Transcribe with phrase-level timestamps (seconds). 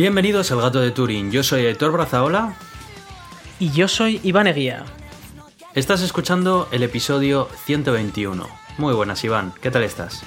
[0.00, 1.30] Bienvenidos al Gato de Turing.
[1.30, 2.54] Yo soy Héctor Brazaola.
[3.58, 4.86] Y yo soy Iván Eguía.
[5.74, 8.46] Estás escuchando el episodio 121.
[8.78, 9.52] Muy buenas, Iván.
[9.60, 10.22] ¿Qué tal estás?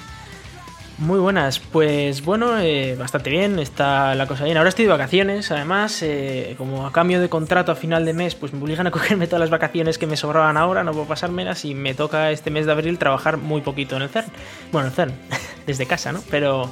[0.98, 4.56] Muy buenas, pues bueno, eh, bastante bien, está la cosa bien.
[4.58, 8.36] Ahora estoy de vacaciones, además, eh, como a cambio de contrato a final de mes,
[8.36, 11.64] pues me obligan a cogerme todas las vacaciones que me sobraban ahora, no puedo pasármelas
[11.64, 14.28] y me toca este mes de abril trabajar muy poquito en el CERN.
[14.70, 15.14] Bueno, en el CERN,
[15.66, 16.22] desde casa, ¿no?
[16.30, 16.70] Pero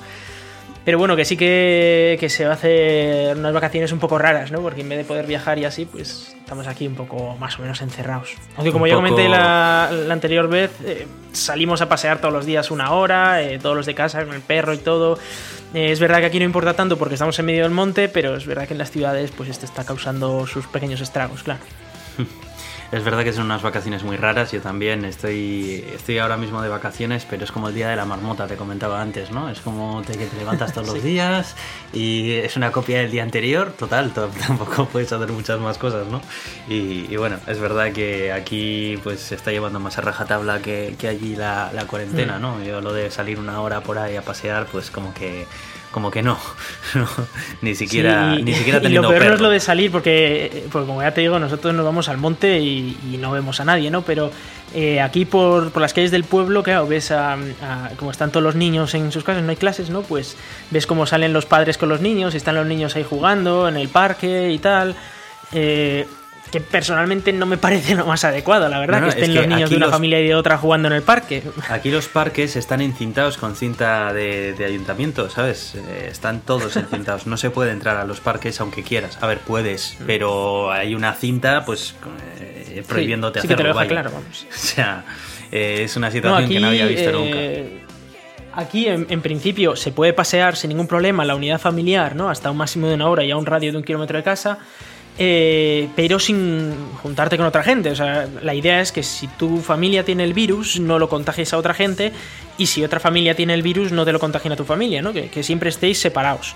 [0.85, 4.61] pero bueno, que sí que, se va a hacer unas vacaciones un poco raras, ¿no?
[4.61, 7.63] Porque en vez de poder viajar y así, pues estamos aquí un poco más o
[7.63, 8.35] menos encerrados.
[8.57, 12.91] Aunque como ya comenté la, anterior vez, eh, salimos a pasear todos los días una
[12.93, 15.19] hora, eh, todos los de casa, con el perro y todo.
[15.73, 18.37] Eh, es verdad que aquí no importa tanto porque estamos en medio del monte, pero
[18.37, 21.61] es verdad que en las ciudades pues esto está causando sus pequeños estragos, claro.
[22.93, 24.53] Es verdad que son unas vacaciones muy raras.
[24.53, 28.05] Yo también estoy, estoy ahora mismo de vacaciones, pero es como el día de la
[28.05, 29.49] marmota, te comentaba antes, ¿no?
[29.49, 31.57] Es como te, que te levantas todos los días
[31.95, 33.73] y es una copia del día anterior.
[33.73, 34.13] Total,
[34.47, 36.21] tampoco puedes hacer muchas más cosas, ¿no?
[36.69, 41.09] Y, bueno, es verdad que aquí pues se está llevando más a rajatabla que, que
[41.09, 42.43] allí la, la cuarentena, mm.
[42.43, 42.63] ¿no?
[42.63, 45.47] Yo lo de salir una hora por ahí a pasear, pues como que
[45.93, 46.39] como que no,
[47.61, 50.85] ni siquiera, ni siquiera teniendo Y lo peor no es lo de salir, porque, pues
[50.85, 54.03] como ya te digo, nosotros nos vamos al monte y, no vemos a nadie, ¿no?
[54.03, 54.33] Pero
[54.75, 57.39] eh, aquí por, por, las calles del pueblo, claro, ves a,
[57.97, 60.03] como están todos los niños en sus casas, no hay clases, ¿no?
[60.03, 60.37] Pues
[60.71, 63.89] ves cómo salen los padres con los niños, están los niños ahí jugando en el
[63.89, 64.97] parque y tal.
[65.53, 66.09] Eh,
[66.53, 69.77] que personalmente no me parece lo más adecuado, la verdad, que estén los niños de
[69.77, 71.43] una familia y de otra jugando en el parque.
[71.71, 75.75] Aquí los parques están encintados con cinta de, ayuntamiento, ¿sabes?
[75.75, 77.27] Eh, están todos encintados.
[77.27, 79.19] No se puede entrar a los parques aunque quieras.
[79.23, 80.05] A ver, puedes, mm.
[80.07, 81.95] pero hay una cinta, pues,
[82.39, 83.73] eh, prohibiéndote sí, hacerlo.
[83.73, 84.47] Que te lo claro, vamos.
[84.53, 85.05] O sea,
[85.51, 87.39] eh, es una situación que no había visto nunca.
[88.55, 92.29] Aquí, en, en, principio, se puede pasear sin ningún problema la unidad familiar, ¿no?
[92.29, 94.59] Hasta un máximo de una hora y a un radio de un kilómetro de casa.
[95.19, 97.91] Eh, pero sin juntarte con otra gente.
[97.91, 101.53] O sea, la idea es que si tu familia tiene el virus, no lo contagies
[101.53, 102.13] a otra gente,
[102.59, 105.13] y si otra familia tiene el virus, no te lo contagien a tu familia, ¿no?
[105.13, 106.55] Que, siempre estéis separados.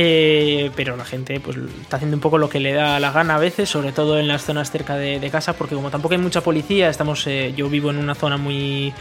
[0.00, 3.34] Eh, pero la gente pues está haciendo un poco lo que le da la gana
[3.34, 6.40] a veces, sobre todo en las zonas cerca de, casa, porque como tampoco hay mucha
[6.40, 8.92] policía, estamos, eh, yo vivo en una zona muy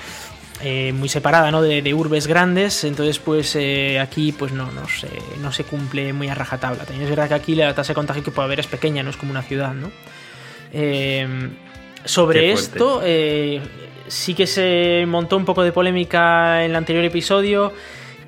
[0.61, 1.61] eh, muy separada ¿no?
[1.61, 5.07] de, urbes grandes, entonces pues eh, aquí pues no, no, se,
[5.41, 6.83] no se cumple muy a rajatabla.
[6.83, 9.09] También es verdad que aquí la tasa de contagio que puede haber es pequeña, no
[9.09, 9.73] es como una ciudad.
[9.73, 9.91] ¿no?
[10.73, 11.27] Eh,
[12.05, 13.01] sobre esto,
[14.07, 17.73] sí que se montó un poco de polémica en el anterior episodio.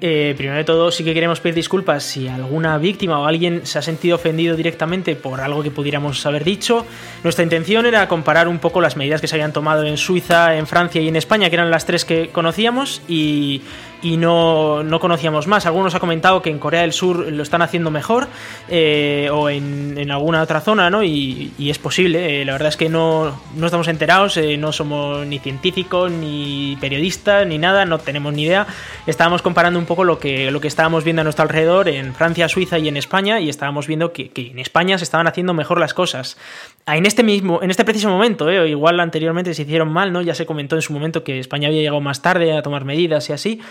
[0.01, 3.79] Eh, primero de todo, sí que queremos pedir disculpas si alguna víctima o alguien se
[3.79, 6.85] ha sentido ofendido directamente por algo que pudiéramos haber dicho.
[7.23, 10.67] Nuestra intención era comparar un poco las medidas que se habían tomado en Suiza, en
[10.67, 13.61] Francia y en España, que eran las tres que conocíamos, y,
[14.01, 15.65] y no, no, conocíamos más.
[15.65, 18.27] Algunos ha comentado que en Corea del Sur lo están haciendo mejor
[18.69, 21.03] eh, o en, en, alguna otra zona, ¿no?
[21.03, 22.41] Y, y es posible.
[22.41, 26.77] Eh, la verdad es que no, no estamos enterados, eh, no somos ni científicos, ni
[26.79, 28.67] periodistas, ni nada, no tenemos ni idea.
[29.05, 32.47] Estábamos comparando un poco lo que, lo que estábamos viendo a nuestro alrededor en Francia,
[32.47, 35.79] Suiza y en España, y estábamos viendo que, que en España se estaban haciendo mejor
[35.79, 36.37] las cosas.
[36.85, 40.21] Ah, en este mismo, en este preciso momento, igual anteriormente se hicieron mal, ¿no?
[40.21, 43.29] Ya se comentó en su momento que España había llegado más tarde a tomar medidas
[43.29, 43.61] y así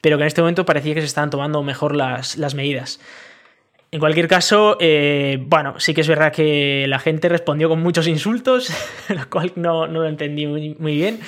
[0.00, 3.00] pero que en este momento parecía que se estaban tomando mejor las, medidas.
[3.92, 8.06] En cualquier caso, eh, bueno, sí que es verdad que la gente respondió con muchos
[8.06, 8.72] insultos,
[9.08, 11.20] lo cual no, lo entendí muy, bien.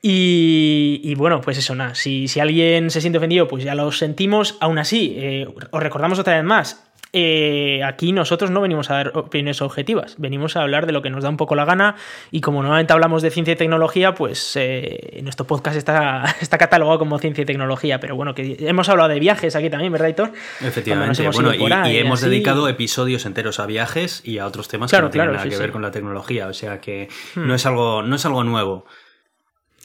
[0.00, 1.94] Y, bueno, pues eso, nada.
[1.94, 4.56] Si, si, alguien se siente ofendido, pues ya lo sentimos.
[4.60, 9.12] Aún así, eh, os recordamos otra vez más: eh, aquí nosotros no venimos a dar
[9.16, 11.96] opiniones objetivas, venimos a hablar de lo que nos da un poco la gana
[12.30, 16.98] y como normalmente hablamos de ciencia y tecnología, pues eh, nuestro podcast está, está catalogado
[16.98, 20.32] como ciencia y tecnología, pero bueno, que hemos hablado de viajes aquí también, ¿verdad, Hitor?
[20.60, 25.10] Efectivamente, bueno, y, hemos dedicado episodios enteros a viajes y a otros temas que no
[25.10, 27.46] tienen nada que ver con la tecnología, o sea que hmm.
[27.46, 28.84] no, es algo, no es algo nuevo.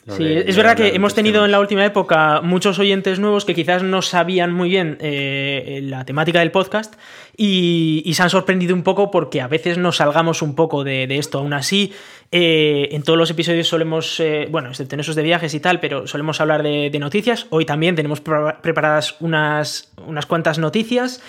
[0.06, 3.84] Sí, es verdad que hemos tenido en la última época muchos oyentes nuevos que quizás
[3.84, 6.96] no sabían muy bien eh, la temática del podcast
[7.38, 11.40] y, se han sorprendido un poco porque a veces nos salgamos un poco de, esto.
[11.40, 11.94] Aún así,
[12.32, 15.80] eh, en todos los episodios solemos, eh, bueno, excepto en esos de viajes y tal,
[15.80, 17.48] pero solemos hablar de, noticias.
[17.50, 21.22] Hoy también tenemos preparadas unas, unas cuantas noticias,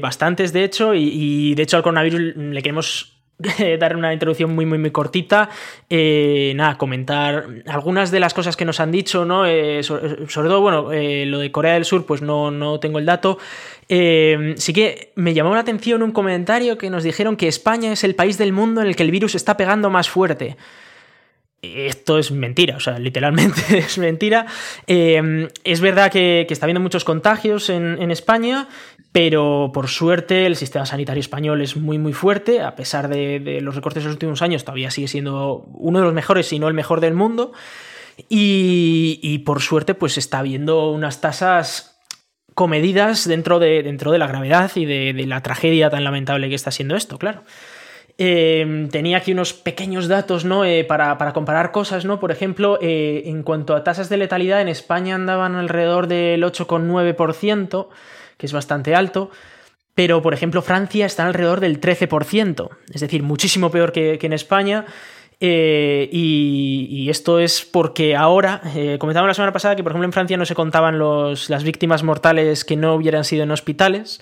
[0.00, 3.19] bastantes de hecho, y, y de hecho al coronavirus le queremos
[3.78, 5.48] dar una introducción muy, muy, muy cortita.
[5.88, 9.46] Eh, nada, comentar algunas de las cosas que nos han dicho, ¿no?
[9.46, 13.06] Eh, sobre, todo, bueno, eh, lo de Corea del Sur, pues no, no tengo el
[13.06, 13.38] dato.
[13.88, 18.14] sí que me llamó la atención un comentario que nos dijeron que España es el
[18.14, 20.56] país del mundo en el que el virus está pegando más fuerte.
[21.62, 24.46] Esto es mentira, o sea, literalmente es mentira.
[24.86, 28.68] Eh, es verdad que, está habiendo muchos contagios en, España,
[29.12, 33.74] pero por suerte el sistema sanitario español es muy, muy fuerte, a pesar de, los
[33.74, 36.74] recortes de los últimos años, todavía sigue siendo uno de los mejores, si no el
[36.74, 37.52] mejor del mundo.
[38.28, 41.98] Y, por suerte, pues está habiendo unas tasas
[42.54, 46.70] comedidas dentro de, dentro de la gravedad y de la tragedia tan lamentable que está
[46.70, 47.44] siendo esto, claro.
[48.22, 50.66] Em, tenía aquí unos pequeños datos ¿no?
[50.66, 52.20] Eh, para, comparar cosas, ¿no?
[52.20, 57.88] Por ejemplo, eh, en cuanto a tasas de letalidad, en España andaban alrededor del 8,9%,
[58.36, 59.30] que es bastante alto.
[59.94, 64.84] Pero, por ejemplo, Francia está alrededor del 13%, es decir, muchísimo peor que, en España.
[65.40, 68.60] Eh, y, esto es porque ahora,
[68.98, 72.66] comentamos la semana pasada que, por ejemplo, en Francia no se contaban las víctimas mortales
[72.66, 74.20] que no hubieran sido en hospitales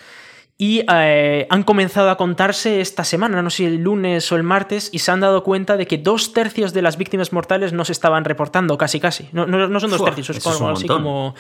[0.60, 4.42] y eh, han comenzado a contarse esta semana, no sé si el lunes o el
[4.42, 7.84] martes, y se han dado cuenta de que dos tercios de las víctimas mortales no
[7.84, 9.28] se estaban reportando, casi casi.
[9.32, 9.46] No,
[9.78, 11.36] son dos tercios, es, algo así como...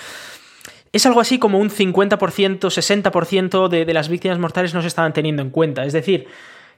[0.90, 2.16] Es algo así como un 50%,
[2.60, 5.84] 60% de, de las víctimas mortales no se estaban teniendo en cuenta.
[5.84, 6.28] Es decir,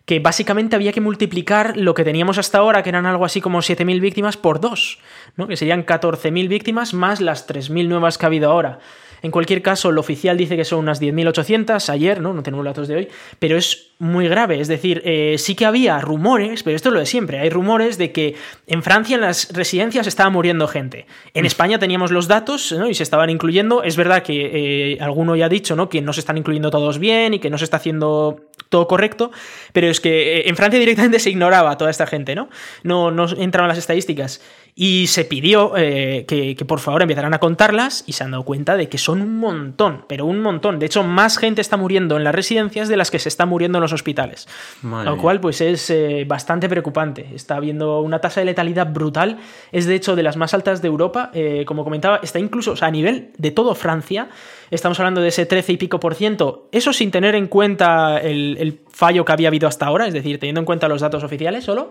[0.04, 3.58] que básicamente había que multiplicar lo que teníamos hasta ahora, que eran algo así como
[3.58, 4.98] 7.000 víctimas, por dos,
[5.36, 5.46] ¿no?
[5.46, 8.80] que serían 14.000 víctimas más las 3.000 nuevas que ha habido ahora.
[9.22, 12.32] En cualquier caso, el oficial dice que son unas 10.800 ayer, ¿no?
[12.32, 13.08] No tenemos datos de hoy,
[13.38, 14.60] pero es muy grave.
[14.60, 17.38] Es decir, eh, sí que había rumores, pero esto es lo de siempre.
[17.38, 18.34] Hay rumores de que
[18.66, 21.06] en Francia en las residencias estaba muriendo gente.
[21.34, 21.50] En.
[21.50, 23.82] España teníamos los datos y se estaban incluyendo.
[23.82, 25.88] Es verdad que eh, alguno ya ha dicho ¿no?
[25.88, 29.32] que no se están incluyendo todos bien y que no se está haciendo todo correcto,
[29.72, 32.48] pero es que eh, en Francia directamente se ignoraba a toda esta gente, ¿no?
[32.84, 34.40] No, no entraban las estadísticas.
[34.82, 38.78] Y se pidió que, que, por favor empezaran a contarlas y se han dado cuenta
[38.78, 40.78] de que son un montón, pero un montón.
[40.78, 43.76] De hecho, más gente está muriendo en las residencias de las que se está muriendo
[43.76, 44.48] en los hospitales.
[44.82, 47.28] lo cual, pues es eh, bastante preocupante.
[47.34, 49.38] Está habiendo una tasa de letalidad brutal.
[49.70, 51.30] Es de hecho de las más altas de Europa.
[51.34, 54.28] Eh, como comentaba, está incluso, a nivel de todo Francia,
[54.70, 56.68] estamos hablando de ese 13 y pico por ciento.
[56.72, 60.60] Eso sin tener en cuenta el, fallo que había habido hasta ahora, es decir, teniendo
[60.60, 61.90] en cuenta los datos oficiales solo.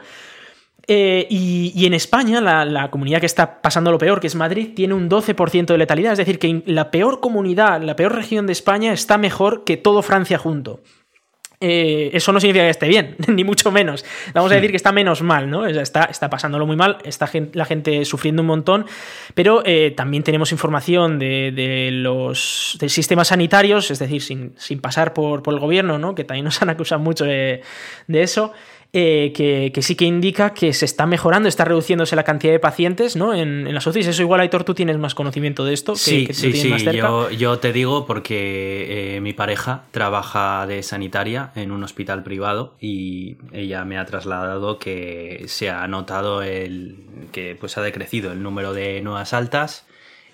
[0.92, 4.74] Eh, y, en España, la, la, comunidad que está pasando lo peor, que es Madrid,
[4.76, 6.14] tiene un 12% de letalidad.
[6.14, 10.02] Es decir, que la peor comunidad, la peor región de España está mejor que todo
[10.02, 10.82] Francia junto.
[11.62, 14.04] Eh, eso no significa que esté bien, ni mucho menos.
[14.34, 15.68] Vamos a decir que está menos mal, ¿no?
[15.68, 18.88] Está, está pasándolo muy mal, está la gente sufriendo un montón,
[19.36, 25.54] pero eh, también tenemos información de, los sistemas sanitarios, es decir, sin, pasar por, por,
[25.54, 26.16] el gobierno, ¿no?
[26.16, 27.62] Que también nos han acusado mucho de,
[28.08, 28.54] de eso.
[28.92, 33.16] Eh, que, sí que indica que se está mejorando, está reduciéndose la cantidad de pacientes
[33.16, 33.36] ¿no?
[33.36, 34.08] en, las UCIs.
[34.08, 35.96] Eso igual, Aitor, tú tienes más conocimiento de esto.
[35.96, 36.74] sí, sí, sí.
[37.38, 43.38] Yo, te digo porque eh, mi pareja trabaja de sanitaria en un hospital privado y
[43.52, 46.98] ella me ha trasladado que se ha notado el
[47.32, 49.86] que pues ha decrecido el número de nuevas altas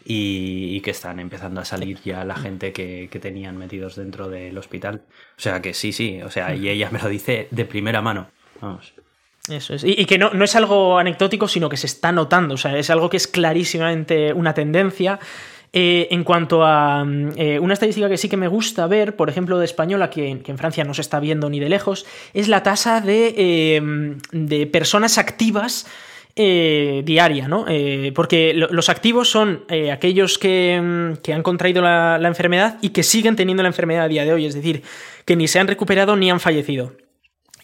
[0.06, 4.56] y, que están empezando a salir ya la gente que, que, tenían metidos dentro del
[4.58, 5.02] hospital.
[5.38, 8.28] O sea que sí, sí, o sea, y ella me lo dice de primera mano.
[9.50, 9.84] Eso es.
[9.84, 12.56] Y, que no, no, es algo anecdótico, sino que se está notando.
[12.56, 15.20] O sea, es algo que es clarísimamente una tendencia.
[15.78, 19.30] Eh, en cuanto a mm, eh, una estadística que sí que me gusta ver, por
[19.30, 22.64] ejemplo, de española, que, en Francia no se está viendo ni de lejos, es la
[22.64, 23.82] tasa de, eh,
[24.32, 25.86] de personas activas
[26.38, 27.66] diaria, ¿no?
[28.14, 33.38] porque los activos son aquellos que, mm, que, han contraído la enfermedad y que siguen
[33.38, 34.84] teniendo la enfermedad a día de hoy, es decir,
[35.24, 36.92] que ni se han recuperado ni han fallecido.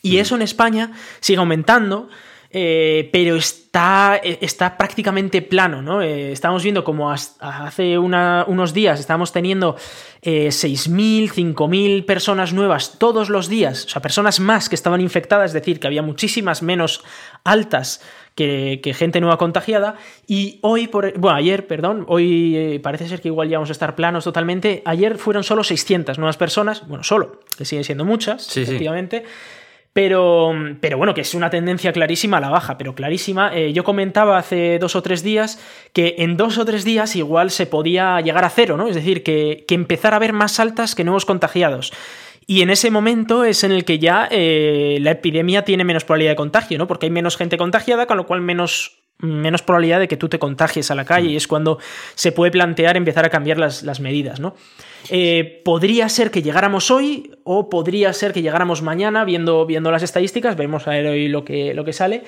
[0.02, 2.10] Y eso en España sigue aumentando.
[2.54, 6.02] Eh, pero está, eh, está, prácticamente plano, ¿no?
[6.02, 9.78] Eh, estamos viendo como hace unos días estábamos teniendo
[10.22, 15.54] 6.000, 5.000 personas nuevas todos los días, o sea, personas más que estaban infectadas, es
[15.54, 17.06] decir, que había muchísimas menos
[17.46, 18.02] altas
[18.36, 19.96] que, gente nueva contagiada,
[20.28, 23.96] y hoy, por, bueno, ayer, perdón, hoy parece ser que igual ya vamos a estar
[23.96, 29.24] planos totalmente, ayer fueron solo 600 nuevas personas, bueno, solo, que siguen siendo muchas, efectivamente.
[29.94, 33.52] Pero, pero bueno, que es una tendencia clarísima a la baja, pero clarísima.
[33.54, 35.60] Eh, yo comentaba hace dos o tres días
[35.92, 38.88] que en dos o tres días igual se podía llegar a cero, ¿no?
[38.88, 41.92] Es decir, que, que empezar a haber más altas que nuevos contagiados.
[42.48, 46.32] Y en ese momento es en el que ya eh, la epidemia tiene menos probabilidad
[46.32, 46.88] de contagio, ¿no?
[46.88, 50.40] Porque hay menos gente contagiada, con lo cual menos menos probabilidad de que tú te
[50.40, 51.80] contagies a la calle y es cuando
[52.16, 54.56] se puede plantear empezar a cambiar las, las medidas, ¿no?
[55.10, 60.04] Eh, podría ser que llegáramos hoy o podría ser que llegáramos mañana viendo, viendo las
[60.04, 62.24] estadísticas, veremos a ver hoy lo que, lo que sale.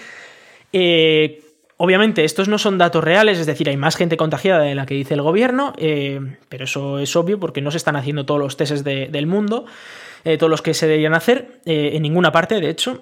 [0.72, 1.42] Eh,
[1.78, 4.96] obviamente estos no son datos reales, es decir, hay más gente contagiada de la que
[4.96, 6.20] dice el gobierno, eh,
[6.50, 9.66] pero eso es obvio porque no se están haciendo todos los testes del mundo,
[10.40, 13.02] todos los que se deberían hacer, en ninguna parte, de hecho.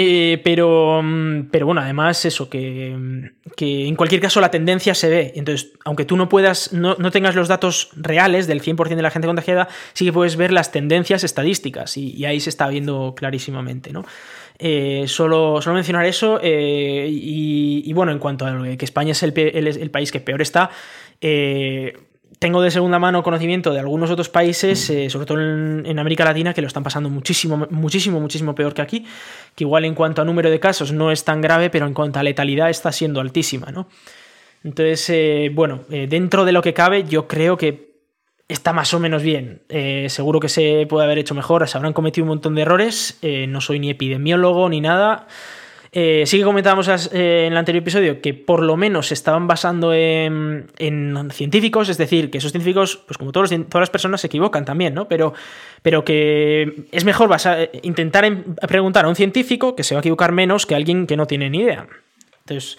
[0.00, 2.96] Eh, pero, mm, pero bueno, además eso, que,
[3.56, 5.32] que, en cualquier caso la tendencia se ve.
[5.34, 9.10] Entonces, aunque tú no puedas, no, no tengas los datos reales del 100% de la
[9.10, 13.92] gente contagiada, sí que puedes ver las tendencias estadísticas y, ahí se está viendo clarísimamente,
[13.92, 14.04] ¿no?
[14.60, 19.36] Eh, solo, solo, mencionar eso eh, y, bueno, en cuanto a que España es el,
[19.36, 20.70] el, el país que peor está,
[21.20, 21.96] eh,
[22.38, 26.24] tengo de segunda mano conocimiento de algunos otros países, eh, sobre todo en, en, América
[26.24, 29.06] Latina, que lo están pasando muchísimo, muchísimo, muchísimo peor que aquí,
[29.54, 32.18] que igual en cuanto a número de casos no es tan grave, pero en cuanto
[32.18, 33.88] a letalidad está siendo altísima, ¿no?
[34.62, 37.88] Entonces, eh, bueno, eh, dentro de lo que cabe, yo creo que
[38.48, 39.60] está más o menos bien.
[40.08, 43.60] Seguro que se puede haber hecho mejor, se habrán cometido un montón de errores, no
[43.60, 45.26] soy ni epidemiólogo ni nada.
[45.92, 49.46] Eh, sí que comentábamos eh, en el anterior episodio que por lo menos se estaban
[49.46, 54.20] basando en, en, científicos, es decir, que esos científicos, pues como todos, todas las personas,
[54.20, 55.08] se equivocan también, ¿no?
[55.08, 55.32] Pero,
[55.82, 57.30] pero que es mejor
[57.82, 61.06] intentar en, preguntar a un científico que se va a equivocar menos que a alguien
[61.06, 61.86] que no tiene ni idea.
[62.40, 62.78] Entonces,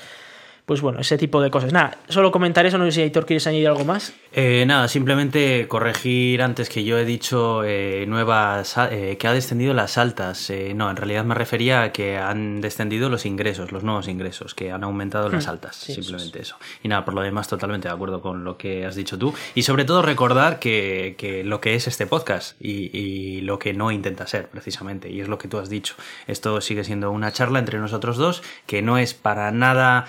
[0.70, 1.74] pues bueno, ese tipo de cosas.
[1.74, 4.14] Nada, solo comentar eso, no sé si Aitor quieres añadir algo más.
[4.32, 9.74] Eh, nada, simplemente corregir antes que yo he dicho eh, nuevas eh, que ha descendido
[9.74, 10.52] las altas.
[10.52, 14.54] Eh, no, en realidad me refería a que han descendido los ingresos, los nuevos ingresos,
[14.54, 16.66] que han aumentado las altas, sí, simplemente eso, eso.
[16.84, 19.34] Y nada, por lo demás, totalmente de acuerdo con lo que has dicho tú.
[19.56, 23.74] Y sobre todo recordar que, que lo que es este podcast y, y, lo que
[23.74, 25.96] no intenta ser, precisamente, y es lo que tú has dicho.
[26.28, 30.06] Esto sigue siendo una charla entre nosotros dos, que no es para nada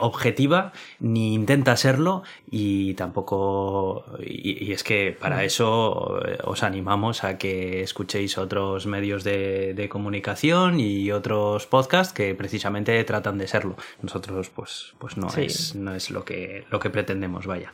[0.00, 4.04] objetiva, ni intenta serlo, y tampoco.
[4.20, 9.88] Y, y, es que para eso os animamos a que escuchéis otros medios de, de,
[9.88, 13.76] comunicación y otros podcasts que precisamente tratan de serlo.
[14.02, 15.42] Nosotros, pues, pues no, sí.
[15.42, 17.72] es, no es lo que, lo que pretendemos, vaya.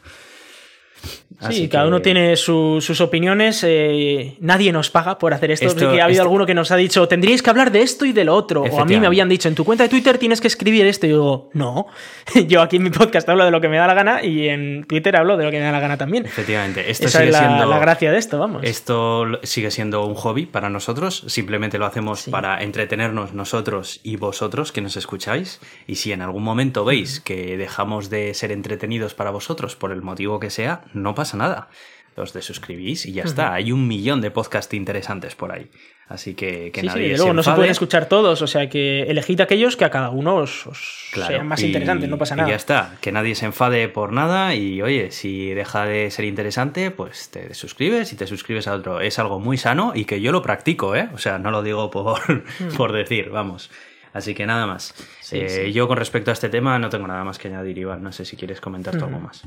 [1.41, 3.63] Así sí, cada uno tiene su, sus opiniones.
[3.67, 5.67] Eh, nadie nos paga por hacer esto.
[5.67, 6.23] esto ha habido esto...
[6.23, 8.63] alguno que nos ha dicho, tendríais que hablar de esto y de lo otro.
[8.63, 11.07] O a mí me habían dicho, en tu cuenta de Twitter tienes que escribir esto.
[11.07, 11.87] Y yo digo, no.
[12.47, 14.85] yo aquí en mi podcast hablo de lo que me da la gana y en
[14.85, 16.25] Twitter hablo de lo que me da la gana también.
[16.25, 16.91] Efectivamente.
[16.91, 18.63] Esto Esa sigue es la, siendo, la, gracia de esto, vamos.
[18.65, 21.25] Esto sigue siendo un hobby para nosotros.
[21.27, 22.31] Simplemente lo hacemos sí.
[22.31, 25.61] para entretenernos nosotros y vosotros que nos escucháis.
[25.87, 30.01] Y si en algún momento veis que dejamos de ser entretenidos para vosotros por el
[30.01, 31.69] motivo que sea, no pasa nada.
[32.17, 33.29] Os desuscribís y ya uh -huh.
[33.29, 33.55] está.
[33.55, 35.69] Hay un millón de podcasts interesantes por ahí.
[36.07, 38.69] Así que, que sí, nadie sí, se luego no se pueden escuchar todos, o sea
[38.69, 42.19] que elegid aquellos que a cada uno os, os claro, sean más y, interesantes, no
[42.19, 42.47] pasa nada.
[42.47, 46.27] Y ya está, que nadie se enfade por nada y oye, si deja de ser
[46.27, 49.01] interesante, pues te suscribes y te suscribes a otro.
[49.01, 51.09] Es algo muy sano y que yo lo practico, ¿eh?
[51.15, 52.75] O sea, no lo digo por, mm.
[52.77, 53.71] por decir, vamos.
[54.13, 54.95] Así que nada más.
[55.21, 55.73] Sí, eh.
[55.73, 58.03] Yo con respecto a este tema no tengo nada más que añadir, Iván.
[58.03, 59.43] No sé si quieres comentar algo más.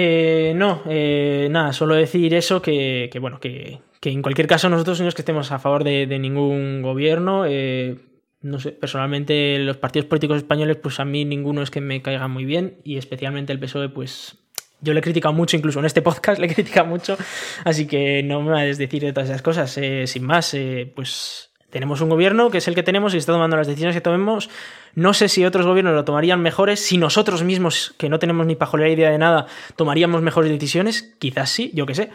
[0.00, 5.08] Eh, no, eh, nada, solo decir eso, que, bueno, que, en cualquier caso nosotros no
[5.08, 7.46] es que estemos a favor de, de ningún gobierno.
[7.46, 7.98] Eh,
[8.40, 12.28] no sé, personalmente los partidos políticos españoles, pues a mí ninguno es que me caiga
[12.28, 14.38] muy bien y especialmente el PSOE, pues
[14.80, 17.18] yo le he criticado mucho, incluso en este podcast le he criticado mucho,
[17.64, 19.76] así que no me va a desdecir de todas esas cosas.
[19.78, 23.32] Eh, sin más, eh, pues tenemos un gobierno que es el que tenemos y está
[23.32, 24.48] tomando las decisiones que tomemos.
[24.94, 28.56] No sé si otros gobiernos lo tomarían mejores, si nosotros mismos, que no tenemos ni
[28.56, 29.46] pajolera idea de nada,
[29.76, 31.14] tomaríamos mejores decisiones.
[31.18, 32.10] Quizás sí, yo qué sé.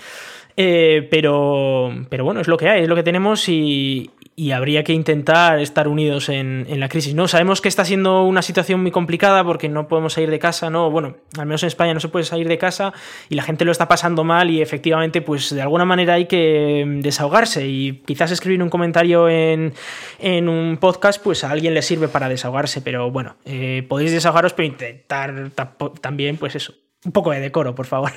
[0.58, 4.84] Eh, pero, pero bueno, es lo que hay, es lo que tenemos y, y habría
[4.84, 7.14] que intentar estar unidos en, en, la crisis.
[7.14, 7.28] ¿no?
[7.28, 10.90] Sabemos que está siendo una situación muy complicada porque no podemos salir de casa, ¿no?
[10.90, 12.94] Bueno, al menos en España no se puede salir de casa
[13.30, 16.84] y la gente lo está pasando mal y efectivamente, pues de alguna manera hay que
[17.02, 19.74] desahogarse y quizás escribir un comentario en,
[20.20, 24.54] en un podcast, pues a alguien le sirve para desahogarse, pero bueno, eh, podéis desahogaros,
[24.54, 25.52] pero intentar
[26.02, 26.74] también, pues eso,
[27.06, 28.12] un poco de decoro, por favor.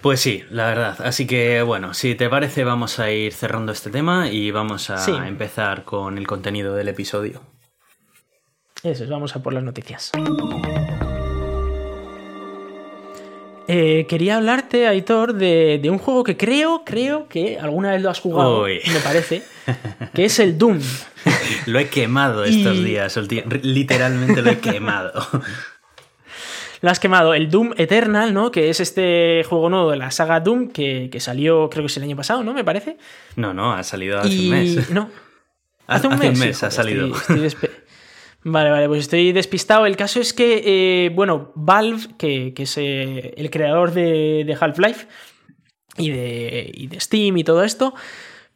[0.00, 0.96] Pues sí, la verdad.
[1.02, 4.98] Así que bueno, si te parece vamos a ir cerrando este tema y vamos a
[4.98, 5.12] sí.
[5.12, 7.42] empezar con el contenido del episodio.
[8.82, 10.12] Eso es, vamos a por las noticias.
[13.70, 18.08] Eh, quería hablarte, Aitor, de, de, un juego que creo, creo que alguna vez lo
[18.08, 18.80] has jugado, Uy.
[18.90, 19.42] me parece,
[20.14, 20.80] que es el Doom.
[21.66, 22.84] lo he quemado estos y...
[22.84, 23.18] días,
[23.62, 25.12] literalmente lo he quemado.
[26.80, 27.34] lo has quemado.
[27.34, 28.50] El Doom Eternal, ¿no?
[28.50, 31.96] Que es este juego nuevo de la saga Doom que, que salió, creo que es
[31.96, 32.54] el año pasado, ¿no?
[32.54, 32.96] Me parece.
[33.36, 34.44] No, no, ha salido hace y...
[34.44, 34.90] un mes.
[34.90, 35.10] No.
[35.86, 37.06] Hace un mes, hace un mes ha salido.
[37.16, 37.70] Estoy, estoy
[38.44, 39.86] vale, vale, pues estoy despistado.
[39.86, 44.56] El caso es que, eh, bueno, Valve, que, que es eh, el creador de, de
[44.60, 45.06] Half-Life
[45.96, 47.94] y de, y de Steam y todo esto,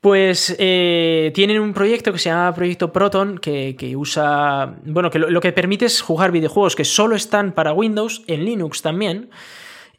[0.03, 4.75] pues eh, tienen un proyecto que se llama Proyecto Proton, que, que usa.
[4.85, 8.83] Bueno, que lo, que permite es jugar videojuegos que solo están para Windows, en Linux
[8.83, 9.31] también.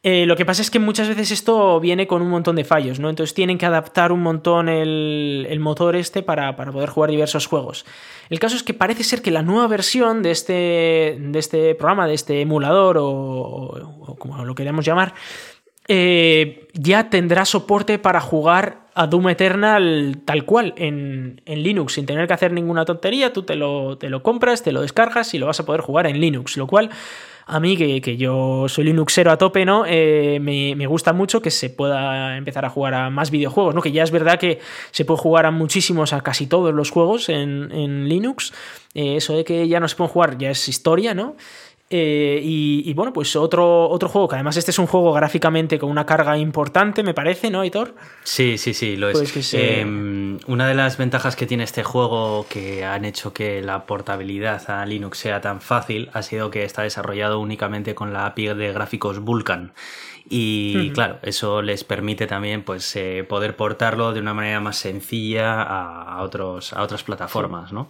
[0.02, 3.00] Eh, lo que pasa es que muchas veces esto viene con un montón de fallos,
[3.00, 3.08] ¿no?
[3.08, 7.86] Entonces tienen que adaptar un montón el, motor este para, poder jugar diversos juegos.
[8.28, 12.06] El caso es que parece ser que la nueva versión de este, de este programa,
[12.06, 15.14] de este emulador o, como lo queramos llamar,
[15.88, 22.26] eh, ya tendrá soporte para jugar a Doom Eternal tal cual en, Linux, sin tener
[22.26, 23.32] que hacer ninguna tontería.
[23.32, 26.06] Tú te lo, te lo compras, te lo descargas y lo vas a poder jugar
[26.06, 26.90] en Linux, lo cual
[27.46, 29.84] a mí, que, yo soy Linuxero a tope, ¿no?
[29.86, 33.82] Eh, me, gusta mucho que se pueda empezar a jugar a más videojuegos, ¿no?
[33.82, 34.60] Que ya es verdad que
[34.92, 38.54] se puede jugar a muchísimos, a casi todos los juegos en, Linux.
[38.94, 41.36] Eh, eso de que ya no se pueden jugar ya es historia, ¿no?
[41.90, 45.90] Eh, y, bueno, pues otro, otro juego, que además este es un juego gráficamente con
[45.90, 47.94] una carga importante, me parece, ¿no, Hitor?
[48.24, 49.30] Sí, sí, sí, lo es.
[49.32, 53.86] Pues em, una de las ventajas que tiene este juego que han hecho que la
[53.86, 58.54] portabilidad a Linux sea tan fácil ha sido que está desarrollado únicamente con la API
[58.54, 59.72] de gráficos Vulkan.
[60.28, 65.62] Y claro, eso les permite también pues, eh, poder portarlo de una manera más sencilla
[65.62, 67.88] a, otros, a otras plataformas, ¿no?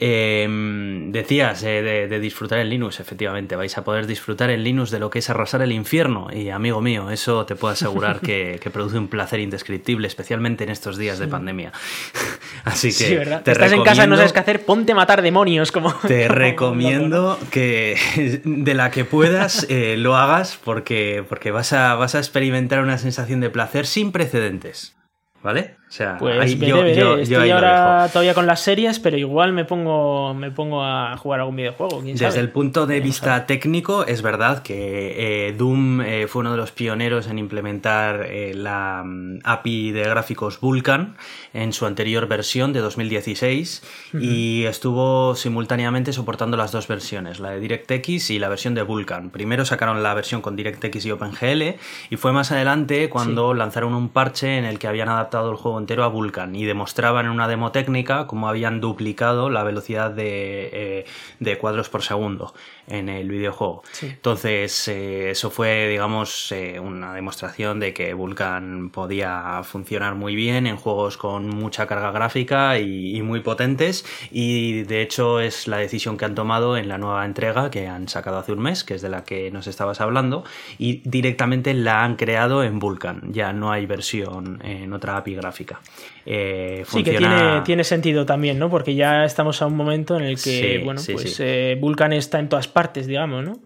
[0.00, 5.00] Em, decías eh, de, disfrutar en Linux, efectivamente, vais a poder disfrutar en Linux de
[5.00, 6.28] lo que es arrasar el infierno.
[6.32, 10.98] Y amigo mío, eso te puedo asegurar que, produce un placer indescriptible, especialmente en estos
[10.98, 11.72] días de pandemia.
[12.64, 15.72] Así que Te Estás en casa y no sabes qué hacer, ponte a matar demonios.
[15.72, 15.92] Como...
[15.92, 17.96] Te recomiendo que
[18.44, 22.98] de la que puedas eh, lo hagas porque, porque vas, a, vas a experimentar una
[22.98, 24.94] sensación de placer sin precedentes.
[25.42, 25.77] ¿Vale?
[25.88, 30.50] O sea, pues yo, Estoy ahora todavía con las series, pero igual me pongo, me
[30.50, 32.02] pongo a jugar algún videojuego.
[32.02, 36.58] Desde el punto de vista técnico, es verdad que eh, Doom eh, fue uno de
[36.58, 41.16] los pioneros en implementar eh, la mm, API de gráficos Vulkan
[41.54, 43.82] en su anterior versión de 2016
[44.20, 49.30] y estuvo simultáneamente soportando las dos versiones, la de DirectX y la versión de Vulkan.
[49.30, 51.76] Primero sacaron la versión con DirectX y OpenGL
[52.10, 55.77] y fue más adelante cuando lanzaron un parche en el que habían adaptado el juego
[56.04, 61.04] a Vulkan y demostraban en una demo técnica cómo habían duplicado la velocidad de,
[61.40, 62.54] eh, cuadros por segundo
[62.88, 63.82] en el videojuego.
[64.02, 70.66] Entonces, eh, eso fue, digamos, eh, una demostración de que Vulkan podía funcionar muy bien
[70.66, 74.04] en juegos con mucha carga gráfica y, muy potentes.
[74.30, 78.08] Y de hecho, es la decisión que han tomado en la nueva entrega que han
[78.08, 80.44] sacado hace un mes, que es de la que nos estabas hablando,
[80.78, 83.32] y directamente la han creado en Vulkan.
[83.32, 85.80] Ya no hay versión en otra API gráfica.
[86.30, 88.68] Eh, sí, que tiene, tiene, sentido también, ¿no?
[88.68, 91.40] Porque ya estamos a un momento en el que, bueno, pues
[91.80, 93.58] Vulkan está en todas partes, digamos, ¿no?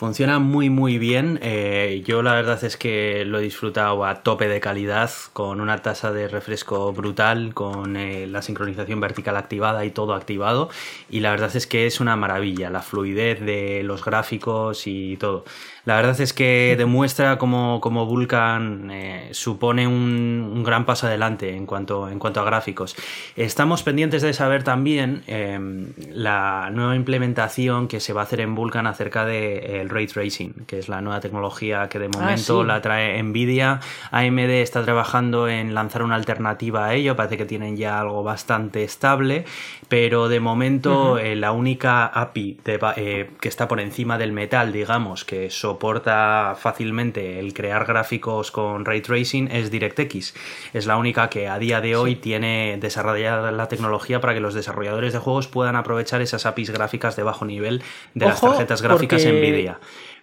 [0.00, 1.38] Funciona muy muy bien.
[1.42, 5.82] Eh, yo la verdad es que lo he disfrutado a tope de calidad, con una
[5.82, 10.70] tasa de refresco brutal, con eh, la sincronización vertical activada y todo activado.
[11.10, 15.44] Y la verdad es que es una maravilla, la fluidez de los gráficos y todo.
[15.84, 21.64] La verdad es que demuestra como, como Vulkan eh, supone un, gran paso adelante en
[21.64, 22.96] cuanto, en cuanto a gráficos.
[23.34, 28.54] Estamos pendientes de saber también em, la nueva implementación que se va a hacer en
[28.54, 32.62] Vulkan acerca del de, ray tracing, que es la nueva tecnología que de ah, momento
[32.62, 33.80] la trae Nvidia.
[34.10, 38.84] AMD está trabajando en lanzar una alternativa a ello, parece que tienen ya algo bastante
[38.84, 39.44] estable,
[39.88, 45.24] pero de momento eh, la única API eh, que está por encima del metal, digamos,
[45.24, 50.34] que soporta fácilmente el crear gráficos con ray tracing es DirectX.
[50.72, 54.52] Es la única que a día de hoy tiene desarrollada la tecnología para que los
[54.52, 57.82] desarrolladores de juegos puedan aprovechar esas APIs gráficas de bajo nivel
[58.14, 59.78] de las tarjetas gráficas Nvidia.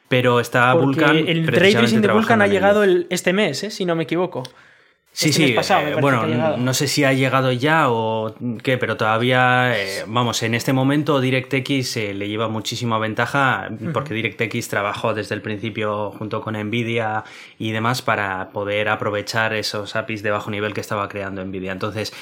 [0.09, 1.15] Pero está Vulkan.
[1.15, 3.71] El ray tracing de Vulkan ha llegado este mes, ¿eh?
[3.71, 4.43] si no me equivoco.
[5.19, 9.75] Sí, este sí, eh, bueno, no sé si ha llegado ya o qué, pero todavía,
[9.75, 15.33] eh, vamos, en este momento DirectX eh, le lleva muchísima ventaja porque DirectX trabajó desde
[15.33, 17.23] el principio junto con Nvidia
[17.57, 21.71] y demás para poder aprovechar esos APIs de bajo nivel que estaba creando Nvidia.
[21.71, 22.13] Entonces,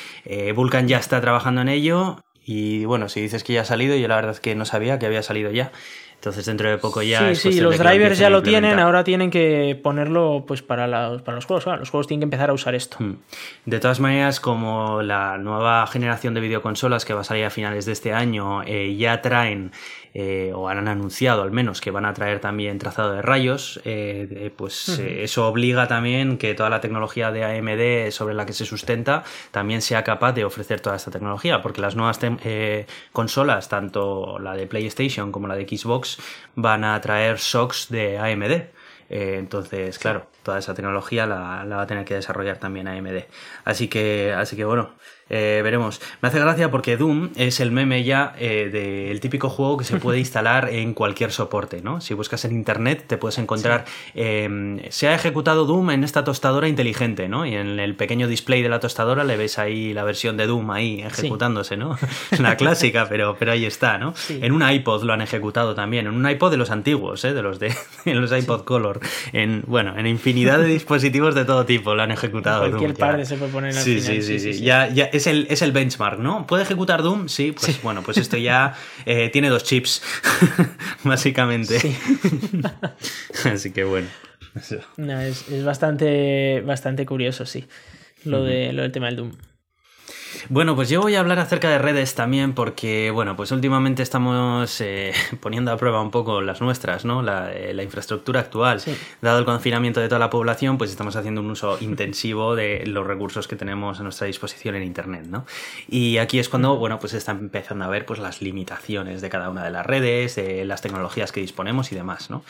[0.56, 4.08] Vulkan ya está trabajando en ello y bueno, si dices que ya ha salido, yo
[4.08, 5.74] la verdad es que no sabía que había salido ya.
[6.16, 7.36] Entonces dentro de poco ya...
[7.36, 10.88] Sí, sí, los drivers ya lo tienen, ahora tienen que ponerlo pues para,
[11.24, 11.66] para los juegos.
[11.66, 12.98] los juegos tienen que empezar a usar esto.
[13.00, 13.18] Hmm.
[13.66, 17.86] De todas maneras, como la nueva generación de videoconsolas que va a salir a finales
[17.86, 19.72] de este año eh, ya traen
[20.18, 24.50] eh, o han anunciado al menos que van a traer también trazado de rayos, eh,
[24.56, 28.64] pues eh, eso obliga también que toda la tecnología de AMD sobre la que se
[28.64, 32.18] sustenta también sea capaz de ofrecer toda esta tecnología, porque las nuevas
[33.12, 36.18] consolas, tanto la de PlayStation como la de Xbox,
[36.56, 38.70] van a traer SOCs de AMD.
[39.10, 43.26] entonces, claro, toda esa tecnología la, la, va a tener que desarrollar también AMD.
[43.66, 44.92] Así que, así que bueno,
[45.28, 46.02] Eh, veremos.
[46.22, 48.70] Me hace gracia porque Doom es el meme ya eh,
[49.10, 52.00] del típico juego que se puede instalar en cualquier soporte, ¿no?
[52.00, 56.68] Si buscas en internet te puedes encontrar em, se ha ejecutado Doom en esta tostadora
[56.68, 57.48] inteligente, ¿no?
[57.48, 60.70] Y en el pequeño display de la tostadora le ves ahí la versión de Doom
[60.70, 61.98] ahí ejecutándose, ¿no?
[62.32, 64.14] Es una clásica, pero, pero ahí está, ¿no?
[64.30, 67.34] En un iPod lo han ejecutado también, en un iPod de los antiguos, ¿eh?
[67.34, 67.74] De los de
[68.06, 69.00] los iPod Color,
[69.34, 72.60] en bueno, en infinidad de dispositivos de todo tipo lo han ejecutado.
[72.60, 75.62] Cualquier par se puede poner en sí, sí, sí, sí, Ya, ya es el, es
[75.62, 76.46] el benchmark, ¿no?
[76.48, 77.28] ¿Puede ejecutar Doom?
[77.28, 78.76] Sí, pues bueno, pues esto ya
[79.06, 80.02] eh, tiene dos chips,
[81.04, 81.80] básicamente.
[83.46, 84.08] Así que bueno.
[84.56, 87.66] es, bastante, bastante curioso, sí,
[88.24, 89.32] lo, de, lo del tema del Doom.
[90.50, 94.80] Bueno, pues yo voy a hablar acerca de redes también porque, bueno, pues últimamente estamos
[94.80, 97.24] eh, poniendo a prueba un poco las nuestras, ¿no?
[97.24, 98.80] La, eh, infraestructura actual.
[99.22, 103.08] Dado el confinamiento de toda la población, pues estamos haciendo un uso intensivo de los
[103.08, 105.46] recursos que tenemos a nuestra disposición en Internet, ¿no?
[105.88, 109.50] Y aquí es cuando, bueno, pues está empezando a ver pues las limitaciones de cada
[109.50, 112.44] una de las redes, de las tecnologías que disponemos y demás, ¿no?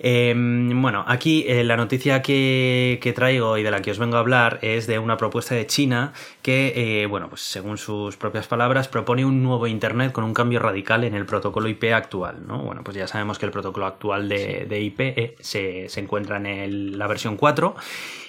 [0.00, 4.16] Em, bueno, aquí eh, la noticia que, que, traigo y de la que os vengo
[4.16, 8.88] a hablar es de una propuesta de China que, bueno, pues según sus propias palabras,
[8.88, 12.46] propone un nuevo Internet con un cambio radical en el protocolo IP actual.
[12.46, 12.62] ¿no?
[12.62, 17.06] Bueno, pues ya sabemos que el protocolo actual de, IP eh, se, encuentra en la
[17.06, 17.74] versión 4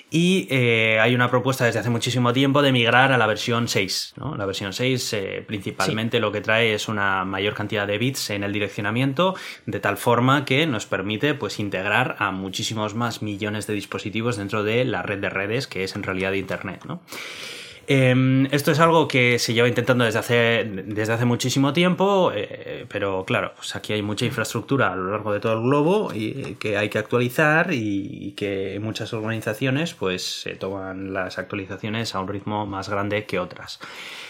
[0.10, 4.14] y eh, hay una propuesta desde hace muchísimo tiempo de migrar a la versión 6.
[4.18, 4.38] ¿no?
[4.38, 8.44] La versión 6 eh, principalmente lo que trae es una mayor cantidad de bits en
[8.44, 13.74] el direccionamiento, de tal forma que nos permite pues, integrar a muchísimos más millones de
[13.74, 16.86] dispositivos dentro de la red de redes que es en realidad Internet.
[16.86, 17.02] ¿no?
[17.90, 22.86] Em, esto es algo que se lleva intentando desde hace, desde hace muchísimo tiempo, eh,
[22.90, 26.56] pero claro, pues aquí hay mucha infraestructura a lo largo de todo el globo y
[26.56, 32.28] que hay que actualizar y que muchas organizaciones pues se toman las actualizaciones a un
[32.28, 33.80] ritmo más grande que otras.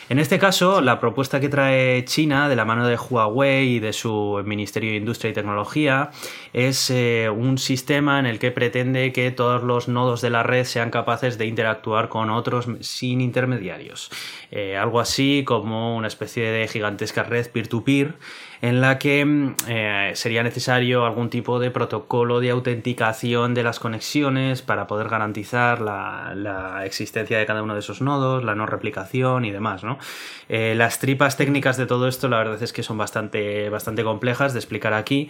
[0.10, 3.92] En este caso, la propuesta que trae China de la mano de Huawei y de
[3.92, 6.12] su Ministerio de Industria y Tecnología
[6.54, 10.64] es eh, un sistema en el que pretende que todos los nodos de la red
[10.64, 14.10] sean capaces de interactuar con otros sin intermediarios.
[14.50, 18.16] Eh, algo así como una especie de gigantesca red peer-to-peer
[18.62, 23.80] en la que mm, eh, sería necesario algún tipo de protocolo de autenticación de las
[23.80, 29.46] conexiones para poder garantizar la, existencia de cada uno de esos nodos, la no replicación
[29.46, 29.84] y demás.
[29.84, 29.98] ¿no?
[30.50, 34.54] Eh, las tripas técnicas de todo esto la verdad es que son bastante, bastante complejas
[34.54, 35.30] de explicar aquí.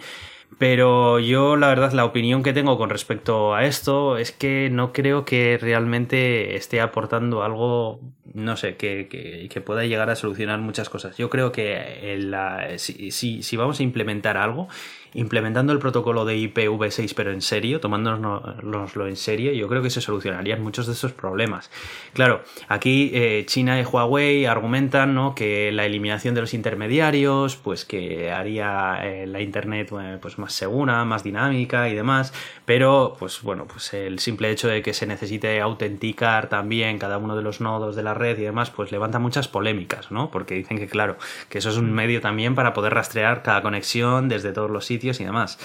[0.56, 4.92] Pero yo, la verdad, la opinión que tengo con respecto a esto es que no
[4.92, 8.00] creo que realmente esté aportando algo,
[8.34, 11.16] no sé, que, que, pueda llegar a solucionar muchas cosas.
[11.16, 14.68] Yo creo que la, si, si, vamos a implementar algo,
[15.14, 20.00] implementando el protocolo de IPv6 pero en serio, tomándonoslo en serio, yo creo que se
[20.00, 21.70] solucionarían muchos de esos problemas.
[22.12, 25.34] Claro, aquí eh, China y Huawei argumentan ¿no?
[25.34, 30.52] que la eliminación de los intermediarios, pues que haría eh, la Internet eh, pues más
[30.52, 32.32] segura, más dinámica y demás,
[32.64, 37.36] pero pues bueno, pues el simple hecho de que se necesite autenticar también cada uno
[37.36, 40.30] de los nodos de la red y demás, pues levanta muchas polémicas, ¿no?
[40.30, 41.16] Porque dicen que claro,
[41.48, 45.20] que eso es un medio también para poder rastrear cada conexión desde todos los sitios
[45.20, 45.58] y demás.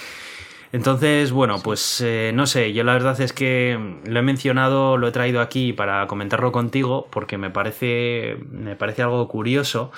[0.72, 5.06] Entonces, bueno, pues eh, no sé, yo la verdad es que lo he mencionado, lo
[5.06, 9.92] he traído aquí para comentarlo contigo porque me parece, me parece algo curioso,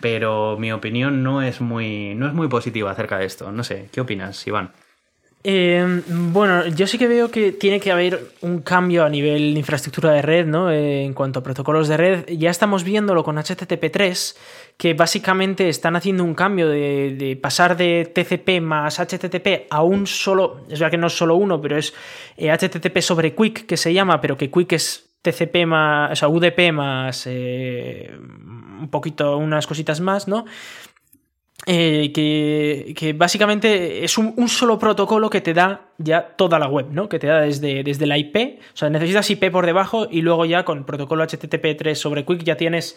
[0.00, 3.50] pero mi opinión no es muy, no es muy positiva acerca de esto.
[3.50, 4.70] No sé, ¿qué opinas, Iván?
[5.42, 9.60] Eh, bueno, yo sí que veo que tiene que haber un cambio a nivel de
[9.60, 10.70] infraestructura de red, ¿no?
[10.70, 14.36] Eh, en cuanto a protocolos de red, ya estamos viéndolo con HTTP3,
[14.76, 20.60] que básicamente están haciendo un cambio de, pasar de TCP más HTTP a un solo,
[20.68, 21.94] es verdad que no es solo uno, pero es
[22.36, 26.28] HTTP eh, sobre QUIC que se llama, pero que QUIC es TCP más, o sea,
[26.28, 30.44] UDP más un poquito, unas cositas más, ¿no?
[31.66, 37.08] Eh, que, básicamente es un, solo protocolo que te da ya toda la web, ¿no?
[37.08, 40.46] Que te da desde, desde la IP, o sea, necesitas IP por debajo y luego
[40.46, 42.96] ya con protocolo HTTP3 sobre Quick ya tienes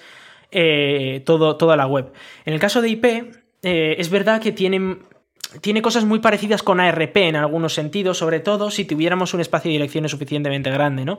[0.52, 2.14] eh, todo, toda la web.
[2.46, 3.06] En el caso de IP,
[3.64, 4.98] eh, es verdad que tiene,
[5.60, 9.70] tiene cosas muy parecidas con ARP en algunos sentidos, sobre todo si tuviéramos un espacio
[9.70, 11.18] de direcciones suficientemente grande, ¿no?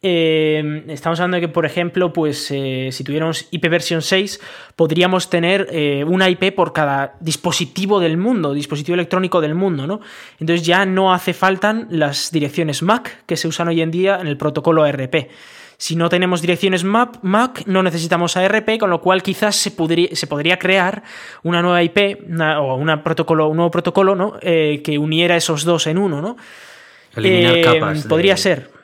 [0.00, 4.40] Eh, estamos hablando de que, por ejemplo, pues eh, si tuviéramos IP versión 6,
[4.76, 10.00] podríamos tener eh, una IP por cada dispositivo del mundo, dispositivo electrónico del mundo, ¿no?
[10.38, 14.28] Entonces ya no hace falta las direcciones MAC que se usan hoy en día en
[14.28, 15.30] el protocolo ARP.
[15.78, 20.28] Si no tenemos direcciones MAC, no necesitamos ARP, con lo cual quizás se podría, se
[20.28, 21.02] podría crear
[21.42, 22.18] una nueva IP
[22.58, 24.38] o una protocolo, un nuevo protocolo ¿no?
[24.40, 26.36] que uniera esos dos en uno, ¿no?
[27.14, 28.06] Eliminar capas.
[28.06, 28.77] Podría ser.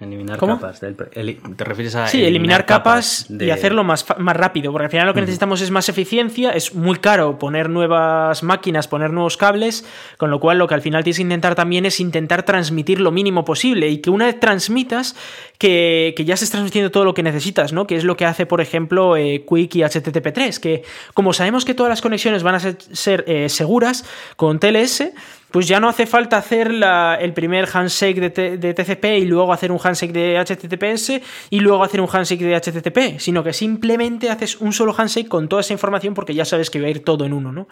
[0.00, 0.80] Eliminar capas.
[0.80, 4.72] ¿Te refieres a sí, eliminar, capas, y hacerlo más, más rápido?
[4.72, 6.52] Porque al final lo que necesitamos es más eficiencia.
[6.52, 9.84] Es muy caro poner nuevas máquinas, poner nuevos cables,
[10.16, 13.10] con lo cual lo que al final tienes que intentar también es intentar transmitir lo
[13.10, 15.16] mínimo posible y que una vez transmitas,
[15.58, 17.86] que, ya estés transmitiendo todo lo que necesitas, ¿no?
[17.86, 20.82] Que es lo que hace, por ejemplo, eh, Quick y HTTP3, que
[21.12, 25.12] como sabemos que todas las conexiones van a ser, eh, seguras con TLS,
[25.50, 26.72] pues ya no hace falta hacer
[27.20, 32.00] el primer handshake de, TCP y luego hacer un handshake de HTTPS y luego hacer
[32.00, 36.14] un handshake de HTTP, sino que simplemente haces un solo handshake con toda esa información
[36.14, 37.68] porque ya sabes que va a ir todo en uno, ¿no?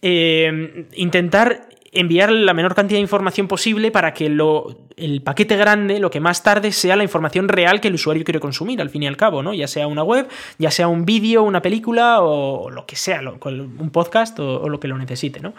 [0.00, 6.10] Eh, intentar enviar la menor cantidad de información posible para que el paquete grande, lo
[6.10, 9.06] que más tarde, sea la información real que el usuario quiere consumir, al fin y
[9.06, 9.54] al cabo, ¿no?
[9.54, 13.90] Ya sea una web, ya sea un vídeo, una película o lo que sea, un
[13.90, 15.54] podcast o, o lo que lo necesite, ¿no?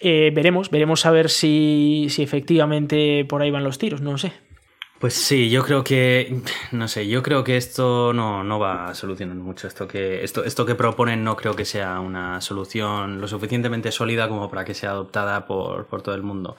[0.00, 4.18] Eh, veremos, veremos a ver si, si efectivamente por ahí van los tiros, no lo
[4.18, 4.32] sé.
[4.98, 6.40] Pues sí, yo creo que,
[6.72, 9.68] no sé, yo creo que esto no, no, va a solucionar mucho.
[9.68, 14.26] Esto que, esto, esto que proponen no creo que sea una solución lo suficientemente sólida
[14.28, 16.56] como para que sea adoptada por, por todo el mundo.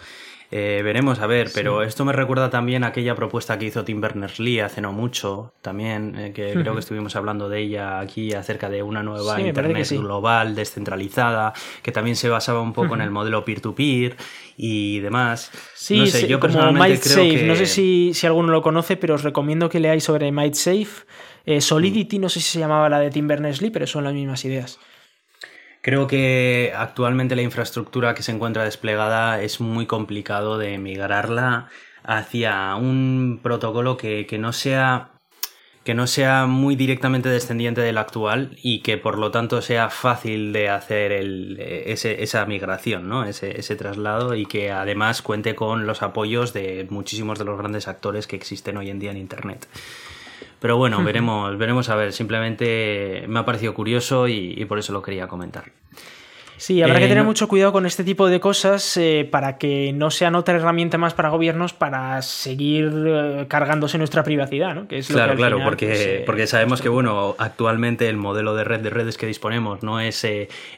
[0.50, 4.00] Eh, veremos, a ver, pero esto me recuerda también a aquella propuesta que hizo Tim
[4.00, 8.70] Berners-Lee hace no mucho, también, eh, que creo que estuvimos hablando de ella aquí, acerca
[8.70, 11.52] de una nueva Internet global, descentralizada,
[11.84, 14.16] que también se basaba un poco en el modelo peer-to-peer
[14.56, 15.52] y demás.
[15.76, 19.24] Sí, no sé, yo como MightSafe, no sé si, si, alguno lo conoce, pero os
[19.24, 21.06] recomiendo que leáis sobre MightSafe.
[21.46, 24.44] Eh, Solidity, no sé si se llamaba la de Tim Berners-Lee, pero son las mismas
[24.46, 24.80] ideas.
[25.88, 31.70] Creo que actualmente la infraestructura que se encuentra desplegada es muy complicado de migrarla
[32.04, 35.12] hacia un protocolo que, no sea
[35.86, 40.52] que no sea muy directamente descendiente del actual y que por lo tanto sea fácil
[40.52, 43.24] de hacer esa migración, ¿no?
[43.24, 47.88] ese, ese, traslado y que además cuente con los apoyos de muchísimos de los grandes
[47.88, 49.70] actores que existen hoy en día en Internet.
[50.60, 52.14] Pero bueno, veremos, veremos a ver.
[52.14, 55.72] Simplemente me ha parecido curioso y, por eso lo quería comentar.
[56.60, 59.94] Sí, habrá que eh, tener mucho cuidado con este tipo de cosas eh, para que
[59.94, 64.88] no sean otra herramienta más para gobiernos para seguir eh, cargándose nuestra privacidad, ¿no?
[64.88, 68.80] Que es claro, claro, porque, pues, porque sabemos que, bueno, actualmente el modelo de red
[68.80, 70.26] de redes que disponemos no es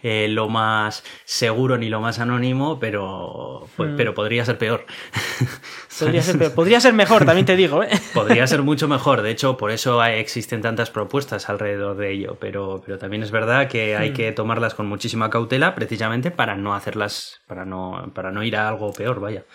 [0.03, 3.95] lo más seguro ni lo más anónimo, pero, pues, mm.
[3.95, 4.85] pero podría ser peor.
[5.97, 6.53] Podría ser, peor.
[6.53, 7.81] podría ser mejor, también te digo.
[8.13, 12.81] Podría ser mucho mejor, de hecho, por eso existen tantas propuestas alrededor de ello, pero,
[12.85, 14.13] pero también es verdad que hay mm.
[14.13, 18.69] que tomarlas con muchísima cautela precisamente para no hacerlas, para no, para no ir a
[18.69, 19.45] algo peor, vaya.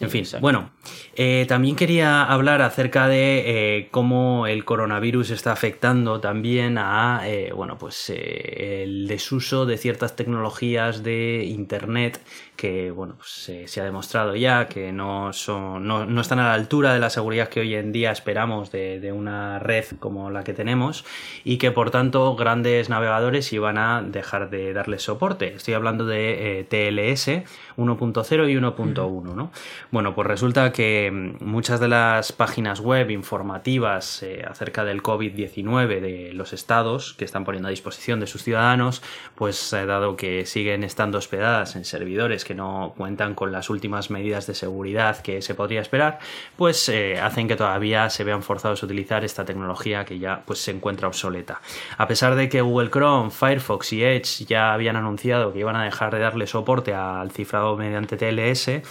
[0.00, 0.70] en fin, bueno,
[1.16, 3.42] eh, también quería hablar acerca de
[3.78, 10.14] eh, cómo el coronavirus está afectando también a, eh, bueno, pues el desuso de ciertas
[10.14, 12.20] tecnologías de Internet
[12.56, 16.94] que bueno, pues, se ha demostrado ya que no, son, no, están a la altura
[16.94, 21.04] de la seguridad que hoy en día esperamos de, una red como la que tenemos
[21.44, 25.54] y que por tanto grandes navegadores iban a dejar de darles soporte.
[25.54, 27.28] Estoy hablando de eh, TLS
[27.76, 29.34] 1.0 y 1.1.
[29.34, 29.50] ¿no?
[29.90, 36.32] Bueno, pues resulta que muchas de las páginas web informativas eh, acerca del COVID-19 de
[36.32, 39.02] los estados que están poniendo a disposición de sus ciudadanos,
[39.34, 44.10] pues eh, dado que siguen estando hospedadas en servidores que no cuentan con las últimas
[44.10, 46.18] medidas de seguridad que se podría esperar,
[46.56, 50.60] pues eh, hacen que todavía se vean forzados a utilizar esta tecnología que ya pues
[50.60, 51.60] se encuentra obsoleta.
[51.98, 55.84] A pesar de que Google Chrome, Firefox y Edge ya habían anunciado que iban a
[55.84, 58.82] dejar de darle soporte al cifrado mediante TLS,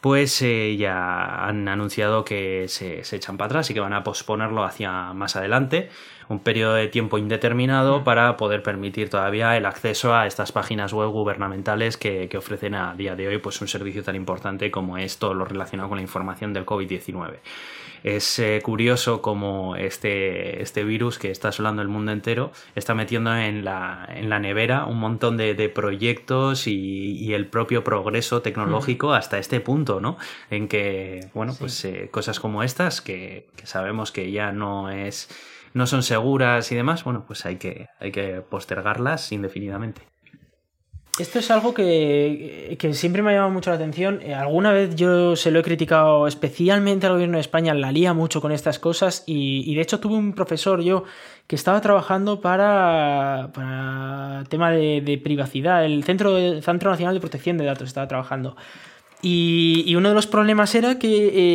[0.00, 4.04] pues eh, ya han anunciado que se, se, echan para atrás y que van a
[4.04, 5.90] posponerlo hacia más adelante
[6.28, 11.08] un periodo de tiempo indeterminado para poder permitir todavía el acceso a estas páginas web
[11.10, 15.32] gubernamentales que, ofrecen a día de hoy pues un servicio tan importante como es todo
[15.32, 17.38] lo relacionado con la información del COVID-19.
[18.04, 23.34] Es eh, curioso cómo este, este virus que está asolando el mundo entero está metiendo
[23.34, 29.38] en la, en la nevera un montón de, proyectos y, el propio progreso tecnológico hasta
[29.38, 30.16] este punto, ¿no?
[30.50, 35.28] En que, bueno, pues eh, cosas como estas que sabemos que ya no es
[35.76, 40.00] no son seguras y demás, bueno, pues hay que, hay que postergarlas indefinidamente.
[41.18, 44.20] Esto es algo que, siempre me ha llamado mucho la atención.
[44.22, 48.14] Eh, alguna vez yo se lo he criticado especialmente al gobierno de España, la lía
[48.14, 51.04] mucho con estas cosas y, de hecho tuve un profesor yo
[51.46, 57.66] que estaba trabajando para, para tema de, privacidad, el Centro, Centro Nacional de Protección de
[57.66, 58.56] Datos estaba trabajando.
[59.22, 61.08] Y, uno de los problemas era que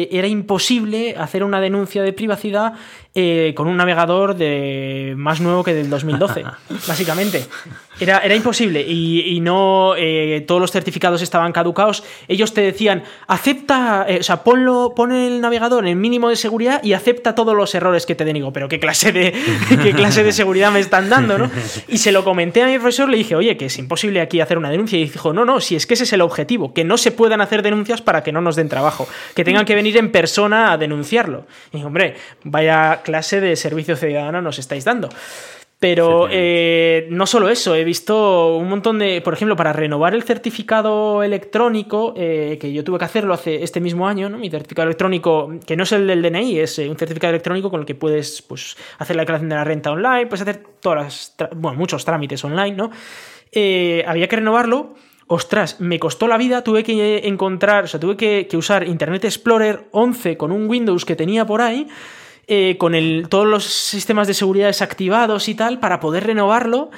[0.04, 2.74] eh, era imposible hacer una denuncia de privacidad
[3.14, 6.44] eh, con un navegador de más nuevo que del 2012,
[6.88, 7.46] básicamente.
[8.00, 12.04] Era, era imposible y, no eh, todos los certificados estaban caducados.
[12.28, 16.94] Ellos te decían, acepta, o sea, ponlo, pon el navegador en mínimo de seguridad y
[16.94, 18.36] acepta todos los errores que te den.
[18.36, 19.34] Digo, pero qué clase de,
[19.84, 21.52] qué clase de seguridad me están dando, ¿no?
[21.88, 24.58] Y se lo comenté a mi profesor, le dije, oye, que es imposible aquí hacer
[24.58, 24.98] una denuncia.
[24.98, 27.42] Y dijo, no, no, si es que ese es el objetivo, que no se puedan
[27.42, 30.78] hacer denuncias para que no nos den trabajo, que tengan que venir en persona a
[30.78, 31.46] denunciarlo.
[31.74, 35.10] Y hombre, vaya clase de servicio ciudadano nos estáis dando.
[35.82, 40.22] Pero eh, no solo eso, he visto un montón de, por ejemplo, para renovar el
[40.22, 44.38] certificado electrónico, eh, que yo tuve que hacerlo hace este mismo año, ¿no?
[44.38, 47.80] mi certificado electrónico, que no es el del DNI, es eh, un certificado electrónico con
[47.80, 51.80] el que puedes pues, hacer la declaración de la renta online, puedes hacer todas bueno,
[51.80, 52.92] muchos trámites online, ¿no?
[54.06, 54.94] había que renovarlo
[55.32, 59.88] ostras, me costó la vida, tuve que encontrar, o sea, tuve que, usar Internet Explorer
[59.92, 61.88] 11 con un Windows que tenía por ahí,
[62.48, 66.92] eh, con el, todos los sistemas de seguridad desactivados y tal, para poder renovarlo.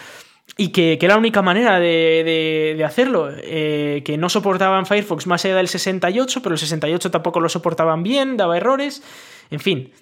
[0.57, 5.55] Y que, era la única manera de, hacerlo, eh, que no soportaban Firefox más allá
[5.55, 9.03] del 68, pero el 68 tampoco lo soportaban bien, daba errores,
[9.51, 9.93] en fin.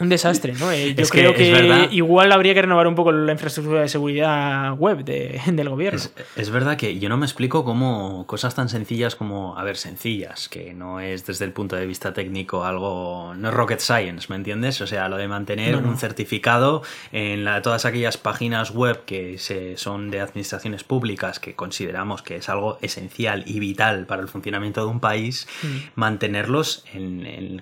[0.00, 0.70] Un desastre, ¿no?
[0.70, 5.04] Eh, yo creo que, igual habría que renovar un poco la infraestructura de seguridad web
[5.04, 6.00] del gobierno.
[6.36, 10.48] Es, verdad que yo no me explico cómo cosas tan sencillas como, a ver, sencillas,
[10.48, 14.36] que no es desde el punto de vista técnico algo, no es rocket science, ¿me
[14.36, 14.80] entiendes?
[14.80, 20.10] O sea, lo de mantener un certificado en todas aquellas páginas web que se, son
[20.10, 24.86] de administraciones públicas que consideramos que es algo esencial y vital para el funcionamiento de
[24.86, 25.76] un país, mm.
[25.96, 26.84] mantenerlos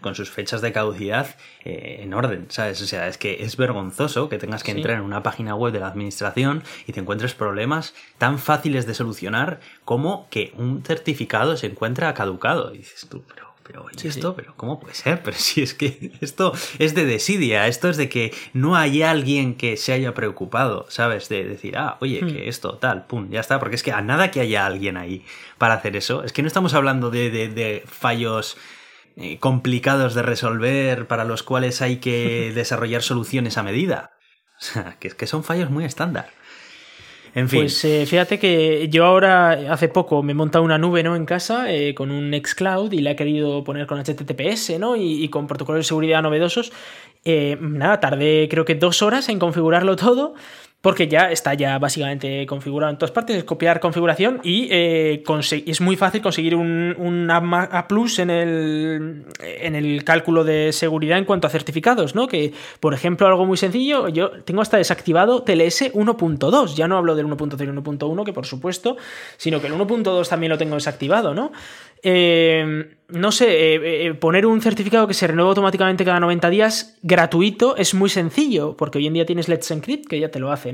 [0.03, 1.35] con sus fechas de caducidad.
[1.65, 2.81] Eh, en orden, ¿sabes?
[2.83, 5.81] O sea, es que es vergonzoso que tengas que entrar en una página web de
[5.81, 11.67] la administración y te encuentres problemas tan fáciles de solucionar como que un certificado se
[11.67, 12.75] encuentra caducado.
[12.75, 14.37] Y dices tú, pero pero ¿y esto?
[14.37, 15.23] ¿Pero cómo puede ser?
[15.25, 19.57] Pero si es que esto es de desidia, esto es de que no hay alguien
[19.57, 21.29] que se haya preocupado, ¿sabes?
[21.29, 22.49] De decir, ah, oye, que hmm.
[22.49, 25.25] esto, tal, pum, ya está, porque es que a nada que haya alguien ahí
[25.59, 28.57] para hacer eso, es que no estamos hablando de, de fallos
[29.17, 34.13] eh, complicados de resolver para los cuales hay que desarrollar soluciones a medida.
[34.61, 36.29] O sea, que, que son fallos muy estándar.
[37.35, 37.61] En fin.
[37.61, 41.17] Pues eh, fíjate que yo ahora, hace poco, me he montado una nube ¿no?
[41.17, 44.97] en casa eh, con un Nextcloud y la he querido poner con HTTPS ¿no?
[44.97, 46.73] y, con protocolos de seguridad novedosos.
[47.61, 50.35] nada, tardé creo que dos horas en configurarlo todo
[50.87, 55.25] porque ya está ya básicamente configurado en todas partes, es copiar configuración y eh,
[55.67, 61.25] es muy fácil conseguir un, A, plus en el, en el cálculo de seguridad en
[61.25, 62.29] cuanto a certificados, ¿no?
[62.29, 67.17] Que, por ejemplo, algo muy sencillo, yo tengo hasta desactivado TLS 1.2, ya no hablo
[67.17, 68.97] del 1.0 y 1.1, que por supuesto,
[69.39, 71.51] sino que el 1.2 también lo tengo desactivado, ¿no?
[72.05, 76.99] Eh, no sé, eh, eh, poner un certificado que se renueva automáticamente cada 90 días
[77.03, 80.51] gratuito es muy sencillo, porque hoy en día tienes Let's Encrypt que ya te lo
[80.51, 80.73] hace.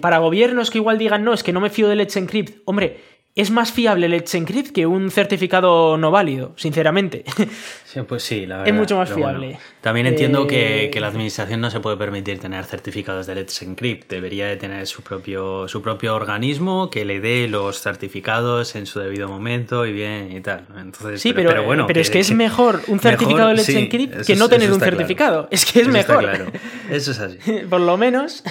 [0.00, 3.00] Para gobiernos que igual digan, no, es que no me fío de Let's Encrypt, hombre,
[3.36, 7.24] es más fiable Let's Encrypt que un certificado no válido, sinceramente.
[7.90, 8.68] Sí, pues sí, la verdad.
[8.68, 9.58] Es mucho más fiable.
[9.80, 14.08] también entiendo que, que, la administración no se puede permitir tener certificados de Let's Encrypt.
[14.08, 19.00] Debería de tener su propio, su propio organismo que le dé los certificados en su
[19.00, 20.68] debido momento y bien y tal.
[20.78, 24.36] Entonces, sí, pero, bueno, pero es que es mejor un certificado de Let's Encrypt que
[24.36, 25.48] no tener un certificado.
[25.50, 26.20] Es que es mejor.
[26.20, 26.46] claro.
[26.88, 27.38] Eso es así.
[27.68, 28.44] Por lo menos.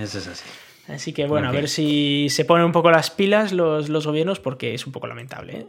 [0.00, 0.44] Eso es así.
[0.88, 4.40] Así que bueno, a ver si se ponen un poco las pilas los, los gobiernos
[4.40, 5.58] porque es un poco lamentable.
[5.58, 5.66] ¿eh?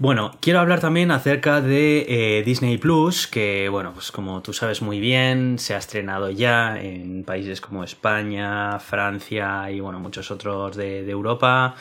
[0.00, 4.80] Bueno, quiero hablar también acerca de eh, Disney Plus, que, bueno, pues como tú sabes
[4.80, 10.76] muy bien, se ha estrenado ya en países como España, Francia y, bueno, muchos otros
[10.76, 11.74] de, Europa.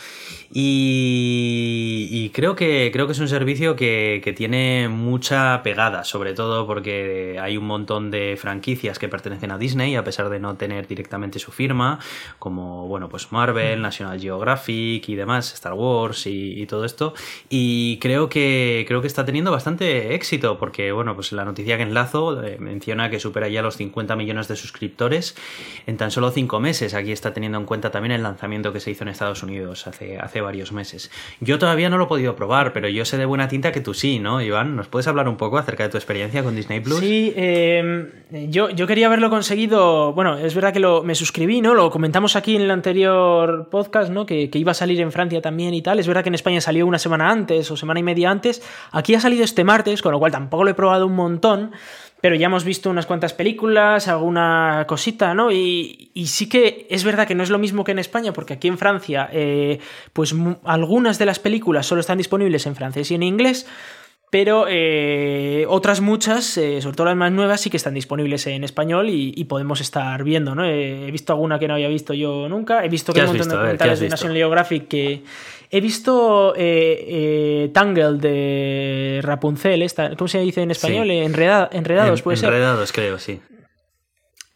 [0.51, 6.65] Y, creo, que, creo que es un servicio que, que, tiene mucha pegada, sobre todo
[6.65, 10.87] porque hay un montón de franquicias que pertenecen a Disney, a pesar de no tener
[10.87, 11.99] directamente su firma,
[12.39, 17.13] como, bueno, pues Marvel, National Geographic y demás, Star Wars y, y todo esto.
[17.47, 21.83] Y creo que, creo que está teniendo bastante éxito, porque bueno, pues la noticia que
[21.83, 25.35] enlazo eh, menciona que supera ya los 50 millones de suscriptores
[25.87, 26.93] en tan solo 5 meses.
[26.93, 30.19] Aquí está teniendo en cuenta también el lanzamiento que se hizo en Estados Unidos hace,
[30.19, 31.11] hace varios meses.
[31.41, 33.93] Yo todavía no lo he podido probar, pero yo sé de buena tinta que tú
[33.93, 34.77] sí, ¿no, Iván?
[34.77, 36.99] ¿Nos puedes hablar un poco acerca de tu experiencia con Disney Plus?
[36.99, 38.07] Sí, em,
[38.49, 40.13] yo, yo quería haberlo conseguido.
[40.13, 41.73] Bueno, es verdad que lo, me suscribí, ¿no?
[41.73, 44.25] Lo comentamos aquí en el anterior podcast, ¿no?
[44.25, 45.99] Que iba a salir en Francia también y tal.
[45.99, 48.61] Es verdad que en España salió una semana antes o semana y media antes.
[48.91, 51.71] Aquí ha salido este martes, con lo cual tampoco lo he probado un montón.
[52.19, 55.51] pero ya hemos visto unas cuantas películas, alguna cosita, ¿no?
[55.51, 58.67] Y, sí que es verdad que no es lo mismo que en España, porque aquí
[58.67, 59.79] en Francia, eh,
[60.13, 60.33] pues
[60.63, 63.67] algunas de las películas solo están disponibles en francés y en inglés.
[64.29, 68.65] Pero eh, otras muchas, eh, sobre todo las más nuevas, sí que están disponibles en
[68.65, 70.65] español y, podemos estar viendo, ¿no?
[70.65, 72.83] he visto alguna que no había visto yo nunca.
[72.83, 75.23] He visto que hay un montón de documentales de National Geographic que.
[75.69, 81.11] He visto eh, Tangle de Rapunzel, esta, ¿cómo se dice en español?
[81.11, 82.49] enredados, puede ser.
[82.49, 83.39] Enredados, creo, sí.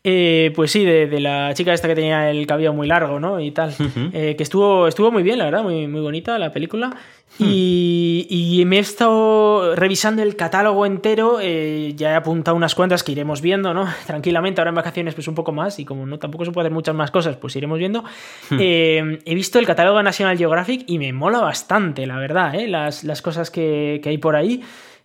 [0.04, 3.40] Eh, pues sí, de, la chica esta que tenía el cabello muy largo, ¿no?
[3.40, 3.74] Y tal.
[4.14, 6.96] Eh, que estuvo, estuvo muy bien, la verdad, muy, muy bonita la película.
[7.40, 7.46] Hmm.
[7.48, 11.40] y, me he estado revisando el catálogo entero.
[11.42, 13.88] Eh, ya he apuntado unas cuantas que iremos viendo, ¿no?
[14.06, 15.80] Tranquilamente, ahora en vacaciones, pues un poco más.
[15.80, 18.04] Y como no tampoco se puede hacer muchas más cosas, pues iremos viendo.
[18.50, 18.58] Hmm.
[18.60, 23.22] he visto el catálogo de National Geographic y me mola bastante, la verdad, Las, las
[23.22, 24.62] cosas que, que hay por ahí.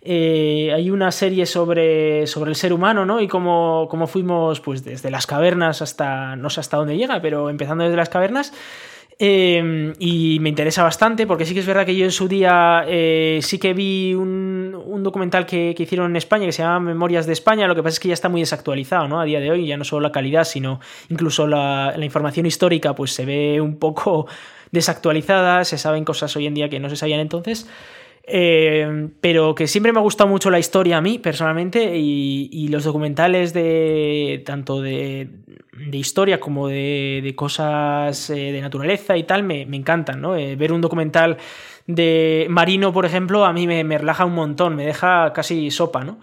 [0.08, 3.20] Eh, hay una serie sobre, sobre el ser humano, ¿no?
[3.20, 7.50] Y cómo, cómo, fuimos, pues, desde las cavernas hasta, no sé hasta dónde llega, pero
[7.50, 8.52] empezando desde las cavernas.
[9.18, 12.84] Eh, y me interesa bastante porque sí que es verdad que yo en su día
[12.86, 16.80] eh, sí que vi un, un documental que, que, hicieron en España que se llama
[16.80, 19.18] Memorias de España, lo que pasa es que ya está muy desactualizado, ¿no?
[19.18, 22.94] A día de hoy, ya no solo la calidad, sino incluso la, la información histórica,
[22.94, 24.26] pues se ve un poco
[24.70, 27.66] desactualizada, se saben cosas hoy en día que no se sabían entonces.
[28.28, 32.82] Eh, pero que siempre me ha gustado mucho la historia a mí, personalmente, y, los
[32.82, 35.28] documentales de tanto de,
[35.92, 40.36] historia como de, cosas eh, de naturaleza y tal me, encantan, ¿no?
[40.36, 41.36] Eh, ver un documental
[41.86, 46.18] de Marino, por ejemplo, a mí me, relaja un montón, me deja casi sopa, ¿no?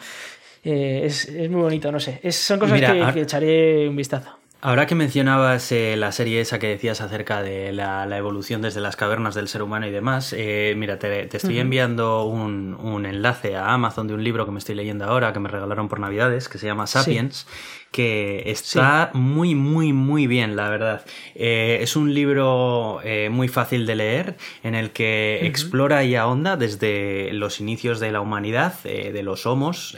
[0.64, 2.20] Es, muy bonito, no sé.
[2.32, 2.82] son cosas
[3.14, 4.43] que echaré un vistazo.
[4.66, 8.96] Ahora que mencionabas eh, la serie esa que decías acerca de la, evolución desde las
[8.96, 14.08] cavernas del ser humano y demás, eh, mira, te, estoy enviando un, enlace a Amazon
[14.08, 16.68] de un libro que me estoy leyendo ahora, que me regalaron por Navidades, que se
[16.68, 17.46] llama Sapiens,
[17.94, 21.06] que está muy, muy, muy bien, la verdad.
[21.36, 26.58] Eh, es un libro eh, muy fácil de leer en el que explora y ahonda
[26.58, 29.96] desde los inicios de la humanidad, eh, de los homos,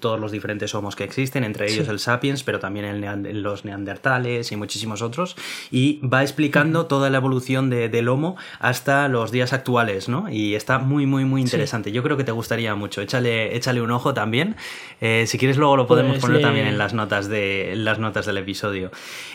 [0.00, 4.50] todos los diferentes homos que existen, entre ellos el sapiens, pero también el los neandertales
[4.50, 5.36] y muchísimos otros,
[5.70, 10.28] y va explicando toda la evolución del homo hasta los días actuales, ¿no?
[10.28, 11.92] Y está muy, muy, muy interesante.
[11.92, 13.00] Yo creo que te gustaría mucho.
[13.02, 14.56] Échale, échale un ojo también.
[15.00, 17.35] si quieres, luego lo podemos pues poner también en las notas de
[17.74, 18.90] las notas del episodio.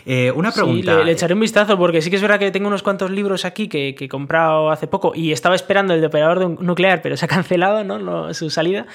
[0.06, 1.02] Eh, una pregunta.
[1.02, 3.68] le, echaré un vistazo porque sí que es verdad que tengo unos cuantos libros aquí
[3.68, 7.28] que, he comprado hace poco y estaba esperando el de operador nuclear, pero se ha
[7.28, 8.34] cancelado ¿no?
[8.34, 8.86] su salida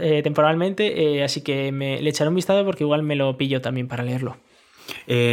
[0.00, 3.60] eh, temporalmente, eh, así que me, le echaré un vistazo porque igual me lo pillo
[3.60, 4.36] también para leerlo.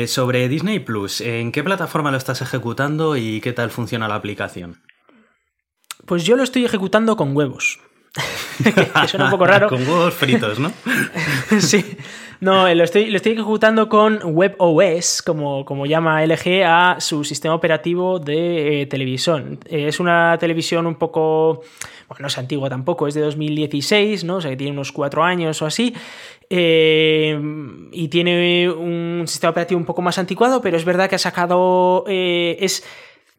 [0.07, 4.81] sobre Disney Plus, ¿en qué plataforma lo estás ejecutando y qué tal funciona la aplicación?
[6.05, 7.79] Pues yo lo estoy ejecutando con huevos.
[8.63, 9.69] que suena un poco raro.
[9.69, 10.71] con huevos fritos, ¿no?
[11.59, 11.97] sí.
[12.43, 17.55] No, lo estoy, lo estoy ejecutando con WebOS, como, como llama LG, a su sistema
[17.55, 19.59] operativo de eh, televisión.
[19.65, 21.61] Eh, es una televisión un poco.
[22.09, 24.35] Bueno, no es antigua tampoco, es de 2016, ¿no?
[24.35, 25.95] O sea que tiene unos cuatro años o así.
[26.49, 27.39] Eh,
[27.93, 32.03] y tiene un sistema operativo un poco más anticuado, pero es verdad que ha sacado.
[32.09, 32.83] es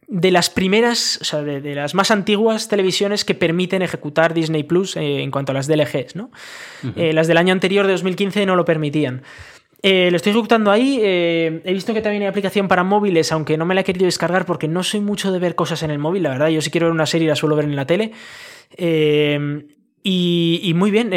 [0.07, 4.97] de las primeras, o sea, de, las más antiguas televisiones que permiten ejecutar Disney Plus
[4.97, 6.31] eh, en cuanto a las DLGs, ¿no?
[6.97, 9.23] Eh, las del año anterior, de 2015, no lo permitían.
[9.83, 10.99] Eh, lo estoy ejecutando ahí.
[11.03, 14.47] he visto que también hay aplicación para móviles, aunque no me la he querido descargar
[14.47, 16.49] porque no soy mucho de ver cosas en el móvil, la verdad.
[16.49, 18.13] Yo si quiero ver una serie la suelo ver en la tele.
[20.07, 21.11] Y, muy bien,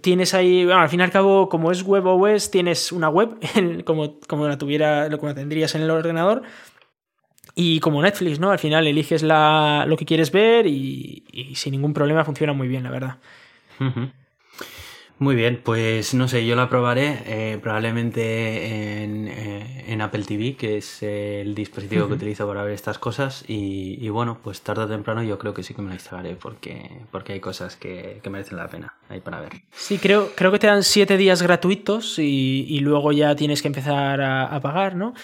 [0.00, 3.36] tienes ahí, bueno, al fin y al cabo, como es web OS, tienes una web,
[3.84, 6.42] como, como la tuviera, como la tendrías en el ordenador,
[7.54, 8.50] y como Netflix, ¿no?
[8.50, 11.22] Al final eliges la, lo que quieres ver y,
[11.54, 13.16] sin ningún problema funciona muy bien, la verdad.
[15.22, 20.56] Muy bien, pues no sé, yo la probaré eh, probablemente en, eh, en, Apple TV,
[20.56, 23.44] que es el dispositivo que utilizo para ver estas cosas.
[23.46, 26.90] Y, bueno, pues tarde o temprano yo creo que sí que me la instalaré porque,
[27.12, 29.52] porque hay cosas que, que merecen la pena ahí para ver.
[29.70, 33.68] Sí, creo, creo que te dan siete días gratuitos y, y luego ya tienes que
[33.68, 35.14] empezar a, a pagar, ¿no?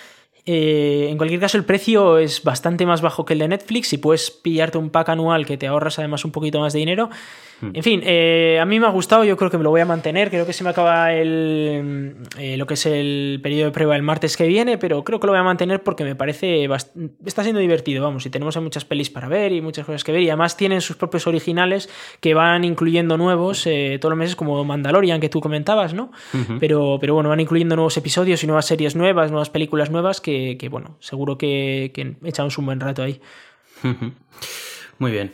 [0.51, 3.99] Eh, en cualquier caso, el precio es bastante más bajo que el de Netflix y
[3.99, 7.11] puedes pillarte un pack anual que te ahorras además un poquito más de dinero.
[7.61, 7.71] Hmm.
[7.75, 9.85] En fin, eh, a mí me ha gustado, yo creo que me lo voy a
[9.85, 10.31] mantener.
[10.31, 14.03] Creo que se me acaba el, eh, lo que es el periodo de prueba el
[14.03, 16.69] martes que viene, pero creo que lo voy a mantener porque me parece.
[17.25, 18.25] Está siendo divertido, vamos.
[18.27, 20.23] Y tenemos muchas pelis para ver y muchas cosas que ver.
[20.23, 21.89] Y además tienen sus propios originales
[22.21, 26.11] que van incluyendo nuevos todos los meses, como Mandalorian, que tú comentabas, ¿no?
[26.61, 30.49] pero, pero bueno, van incluyendo nuevos episodios y nuevas series nuevas, nuevas películas nuevas que
[30.57, 31.93] que, bueno, seguro que,
[32.25, 33.21] echamos un buen rato ahí.
[34.99, 35.33] Muy bien.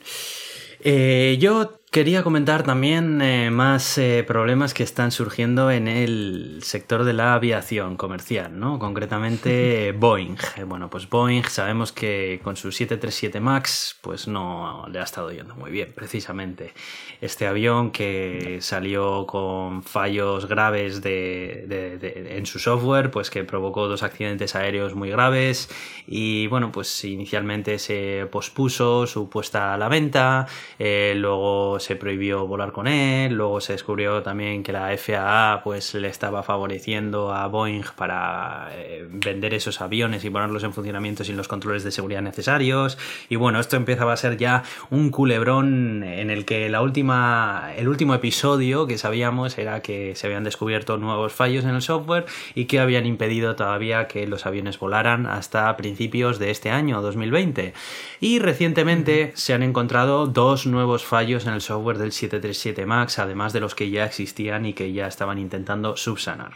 [0.81, 7.05] Eh, yo Quería comentar también eh, más eh, problemas que están surgiendo en el sector
[7.05, 8.81] de la aviación comercial, ¿no?
[8.81, 10.35] Concretamente Boeing.
[10.67, 15.55] Bueno, pues Boeing sabemos que con su 737 MAX pues no le ha estado yendo
[15.55, 16.75] muy bien, precisamente.
[17.21, 24.57] Este avión que salió con fallos graves en su software, pues que provocó dos accidentes
[24.57, 25.71] aéreos muy graves
[26.09, 30.49] y bueno, pues inicialmente se pospuso su puesta a la venta,
[30.81, 35.95] eh, luego se prohibió volar con él, luego se descubrió también que la FAA pues
[35.95, 41.37] le estaba favoreciendo a Boeing para eh, vender esos aviones y ponerlos en funcionamiento sin
[41.37, 42.99] los controles de seguridad necesarios.
[43.29, 47.89] Y bueno, esto empezaba a ser ya un culebrón en el que la última el
[47.89, 52.25] último episodio que sabíamos era que se habían descubierto nuevos fallos en el software
[52.55, 57.75] y que habían impedido todavía que los aviones volaran hasta principios de este año 2020
[58.21, 63.53] y recientemente se han encontrado dos nuevos fallos en el software del 737 MAX, además
[63.53, 66.53] de los que ya existían y que ya estaban intentando subsanar.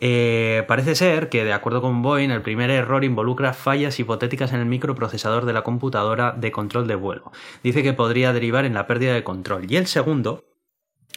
[0.00, 4.60] Eh, parece ser que, de acuerdo con Boeing, el primer error involucra fallas hipotéticas en
[4.60, 7.32] el microprocesador de la computadora de control de vuelo.
[7.62, 9.70] Dice que podría derivar en la pérdida de control.
[9.70, 10.44] Y el segundo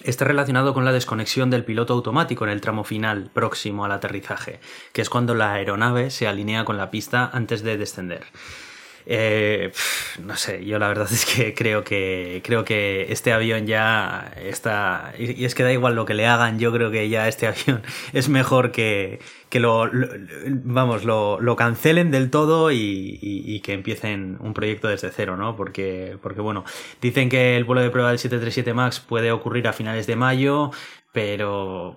[0.03, 4.59] está relacionado con la desconexión del piloto automático en el tramo final próximo al aterrizaje,
[4.93, 8.25] que es cuando la aeronave se alinea con la pista antes de descender.
[9.09, 9.71] Eh,
[10.21, 15.13] no sé, yo la verdad es que creo que creo que este avión ya está
[15.17, 17.83] y es que da igual lo que le hagan, yo creo que ya este avión
[18.11, 19.89] es mejor que, que lo,
[20.65, 25.55] vamos lo, lo, cancelen del todo y, y, que empiecen un proyecto desde cero, ¿no?
[25.55, 26.65] Porque porque bueno,
[27.01, 30.71] dicen que el vuelo de prueba del 737 Max puede ocurrir a finales de mayo,
[31.13, 31.95] pero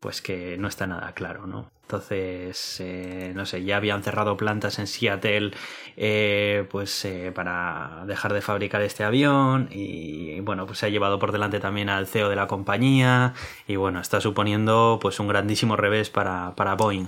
[0.00, 1.70] pues que no está nada claro, ¿no?
[1.86, 5.52] Entonces, eh, no sé, ya habían cerrado plantas en Seattle
[5.96, 11.18] eh, pues eh, para dejar de fabricar este avión y bueno, pues se ha llevado
[11.18, 13.32] por delante también al CEO de la compañía
[13.66, 17.06] y bueno, está suponiendo pues un grandísimo revés para, para Boeing.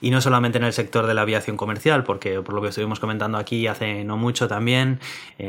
[0.00, 2.98] Y no solamente en el sector de la aviación comercial, porque por lo que estuvimos
[2.98, 5.00] comentando aquí hace no mucho también,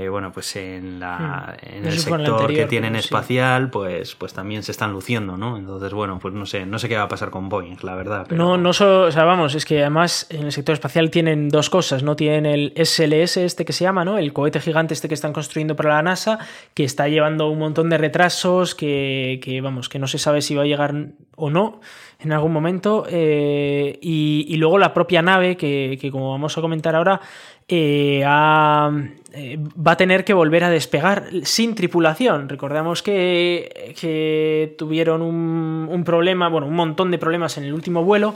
[0.10, 1.76] bueno, pues en, la, hmm.
[1.76, 5.58] en el sector que tienen espacial, pues, pues también se están luciendo, ¿no?
[5.58, 8.28] Entonces, bueno, pues no sé, no sé qué va a pasar con Boeing, la verdad.
[8.30, 12.04] No, no o sea, vamos, es que además en el sector espacial tienen dos cosas,
[12.04, 12.16] ¿no?
[12.16, 14.18] Tienen el SLS, este que se llama, ¿no?
[14.18, 16.40] El cohete gigante este que están construyendo para la NASA,
[16.74, 20.64] que está llevando un montón de retrasos, que, vamos, que no se sabe si va
[20.64, 20.94] a llegar
[21.36, 21.80] o no
[22.20, 23.06] en algún momento.
[23.10, 27.20] Eh, y, luego la propia nave, que, como vamos a comentar ahora,
[27.68, 32.50] eh, eh, va a tener que volver a despegar sin tripulación.
[32.50, 38.36] Recordamos que, tuvieron un, un, problema, bueno, un montón de problemas en el último vuelo.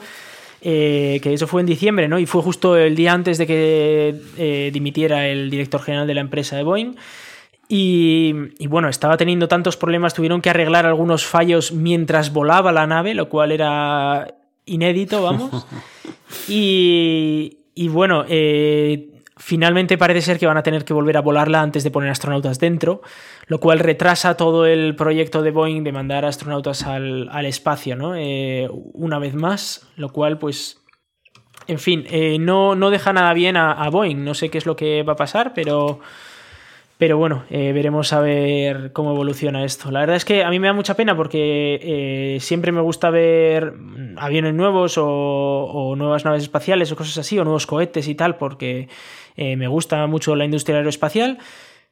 [0.61, 2.19] Que eso fue en diciembre, ¿no?
[2.19, 6.55] Y fue justo el día antes de que dimitiera el director general de la empresa
[6.55, 6.95] de Boeing.
[7.67, 13.15] Y, bueno, estaba teniendo tantos problemas, tuvieron que arreglar algunos fallos mientras volaba la nave,
[13.15, 14.35] lo cual era
[14.65, 15.65] inédito, vamos.
[16.49, 21.61] Y, y bueno, eh, finalmente parece ser que van a tener que volver a volarla
[21.61, 23.01] antes de poner astronautas dentro,
[23.47, 28.15] lo cual retrasa todo el proyecto de Boeing de mandar astronautas al, espacio, ¿no?
[28.15, 30.81] Eh, una vez más, lo cual pues...
[31.67, 34.75] En fin, eh, no, no, deja nada bien a Boeing, no sé qué es lo
[34.75, 35.99] que va a pasar, pero...
[36.97, 39.91] Pero bueno, eh, veremos a ver cómo evoluciona esto.
[39.91, 43.09] La verdad es que a mí me da mucha pena porque eh, siempre me gusta
[43.09, 43.73] ver
[44.15, 48.87] aviones nuevos o, nuevas naves espaciales o cosas así, o nuevos cohetes y tal, porque
[49.35, 51.37] eh, me gusta mucho la industria aeroespacial.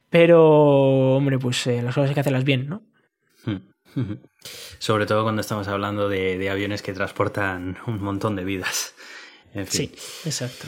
[0.09, 2.83] Pero, hombre, pues las cosas hay que hacerlas bien, ¿no?
[4.79, 8.95] Sobre todo cuando estamos hablando de, aviones que transportan un montón de vidas.
[9.67, 9.91] Sí,
[10.23, 10.67] exacto.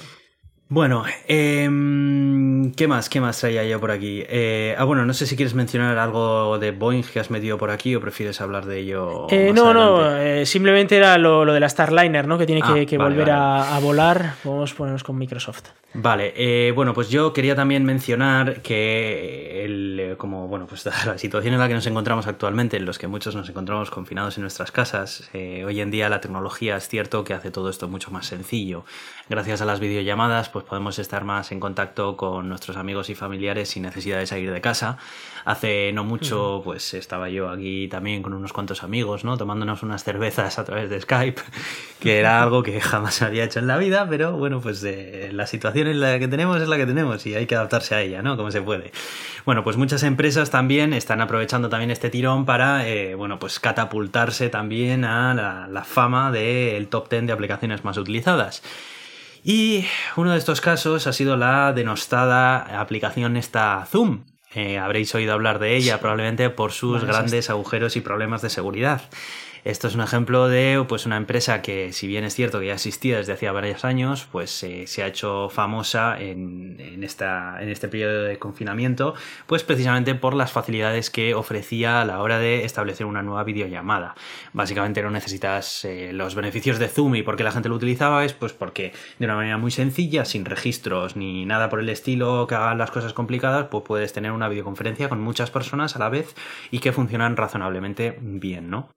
[0.67, 3.07] Bueno, em, ¿qué más?
[3.07, 4.23] ¿Qué más traía yo por aquí?
[4.27, 7.69] Eh, ah, bueno, no sé si quieres mencionar algo de Boeing que has metido por
[7.69, 9.27] aquí o prefieres hablar de ello.
[9.29, 12.39] Eh, no, no, eh, simplemente era lo, de la Starliner, ¿no?
[12.39, 14.33] Que tiene que, ah, volver A, volar.
[14.43, 15.65] Vamos a ponernos con Microsoft.
[15.93, 21.59] Vale, bueno, pues yo quería también mencionar que, el, como, bueno, pues la situación en
[21.59, 25.29] la que nos encontramos actualmente, en los que muchos nos encontramos confinados en nuestras casas,
[25.33, 28.83] hoy en día la tecnología es cierto que hace todo esto mucho más sencillo.
[29.29, 33.67] Gracias a las videollamadas, pues podemos estar más en contacto con nuestros amigos y familiares
[33.67, 34.97] sin necesidad de salir de casa.
[35.43, 39.35] Hace no mucho, pues estaba yo aquí también con unos cuantos amigos, ¿no?
[39.35, 41.41] Tomándonos unas cervezas a través de Skype,
[41.99, 45.45] que era algo que jamás había hecho en la vida, pero bueno, pues eh, la
[45.45, 48.21] situación en la que tenemos es la que tenemos y hay que adaptarse a ella,
[48.21, 48.37] ¿no?
[48.37, 48.93] Como se puede.
[49.43, 54.47] Bueno, pues muchas empresas también están aprovechando también este tirón para, eh, bueno, pues catapultarse
[54.47, 58.63] también a la, la fama del top 10 de aplicaciones más utilizadas.
[59.47, 59.85] Y
[60.15, 64.23] uno de estos casos ha sido la denostada aplicación esta Zoom.
[64.55, 69.03] eh, habréis oído hablar de ella probablemente por sus grandes agujeros y problemas de seguridad.
[69.65, 72.75] Esto es un ejemplo de pues, una empresa que, si bien es cierto que ya
[72.75, 77.69] existía desde hacía varios años, pues eh, se ha hecho famosa en, en, esta, en
[77.69, 79.15] este periodo de confinamiento,
[79.47, 84.13] pues precisamente por las facilidades que ofrecía a la hora de establecer una nueva videollamada.
[84.53, 88.23] Básicamente no necesitas eh, los beneficios de Zoom y por qué la gente lo utilizaba
[88.23, 92.45] es pues porque de una manera muy sencilla, sin registros ni nada por el estilo
[92.45, 96.09] que hagan las cosas complicadas, pues puedes tener una videoconferencia con muchas personas a la
[96.09, 96.35] vez
[96.69, 98.91] y que funcionan razonablemente bien, ¿no?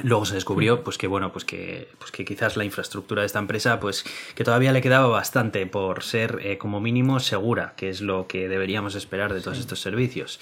[0.00, 3.38] Luego se descubrió pues que bueno, pues que, pues que quizás la infraestructura de esta
[3.38, 8.00] empresa pues que todavía le quedaba bastante por ser eh, como mínimo segura, que es
[8.00, 10.40] lo que deberíamos esperar de todos estos servicios.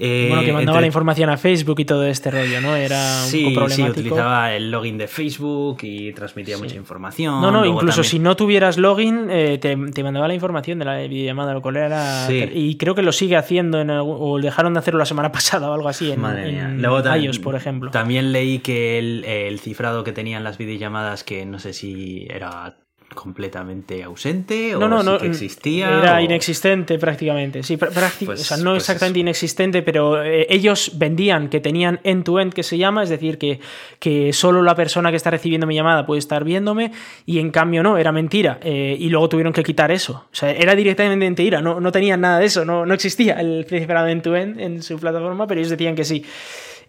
[0.00, 2.76] Eh, bueno, que mandaba la información a Facebook y todo este rollo, ¿no?
[2.76, 3.94] Era un sí, poco problemático.
[3.94, 7.40] Sí, utilizaba el login de Facebook y transmitía mucha información.
[7.40, 10.98] No, no, incluso si no tuvieras login, eh, te, te, mandaba la información de la
[10.98, 12.28] videollamada, lo cual era...
[12.30, 15.68] Y creo que lo sigue haciendo, en el, o dejaron de hacerlo la semana pasada
[15.68, 16.66] o algo así, en, Madre mía.
[16.66, 17.90] en Luego también, iOS, por ejemplo.
[17.90, 22.76] También leí que el, el cifrado que tenían las videollamadas, que no sé si era
[23.14, 26.20] completamente ausente o no, no, sí no, que existía era o...
[26.20, 29.22] inexistente prácticamente sí prácti Pues- o sea no pues exactamente eso.
[29.24, 33.38] inexistente pero eh, ellos vendían que tenían end to end que se llama es decir
[33.38, 33.60] que,
[33.98, 36.92] que solo la persona que está recibiendo mi llamada puede estar viéndome
[37.26, 40.50] y en cambio no era mentira eh, y luego tuvieron que quitar eso o sea
[40.50, 44.22] era directamente mentira no, no tenían nada de eso no, no existía el cifrado end
[44.22, 46.24] to end en su plataforma pero ellos decían que sí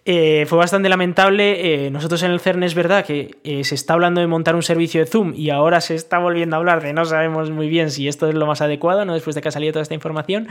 [0.04, 1.86] eh, fue bastante lamentable.
[1.86, 4.62] Eh, nosotros en el CERN es verdad que eh, se está hablando de montar un
[4.62, 7.90] servicio de Zoom y ahora se está volviendo a hablar de no sabemos muy bien
[7.90, 9.14] si esto es lo más adecuado, ¿no?
[9.14, 10.48] Después de que ha salido toda esta información.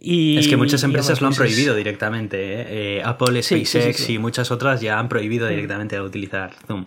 [0.00, 2.36] Y, Es que muchas empresas lo han pues es- prohibido directamente.
[2.38, 2.66] ¿eh?
[2.98, 4.12] Eh, Apple, Sí, sí, sí, SpaceX sí.
[4.14, 6.86] y muchas otras ya han prohibido directamente utilizar Zoom.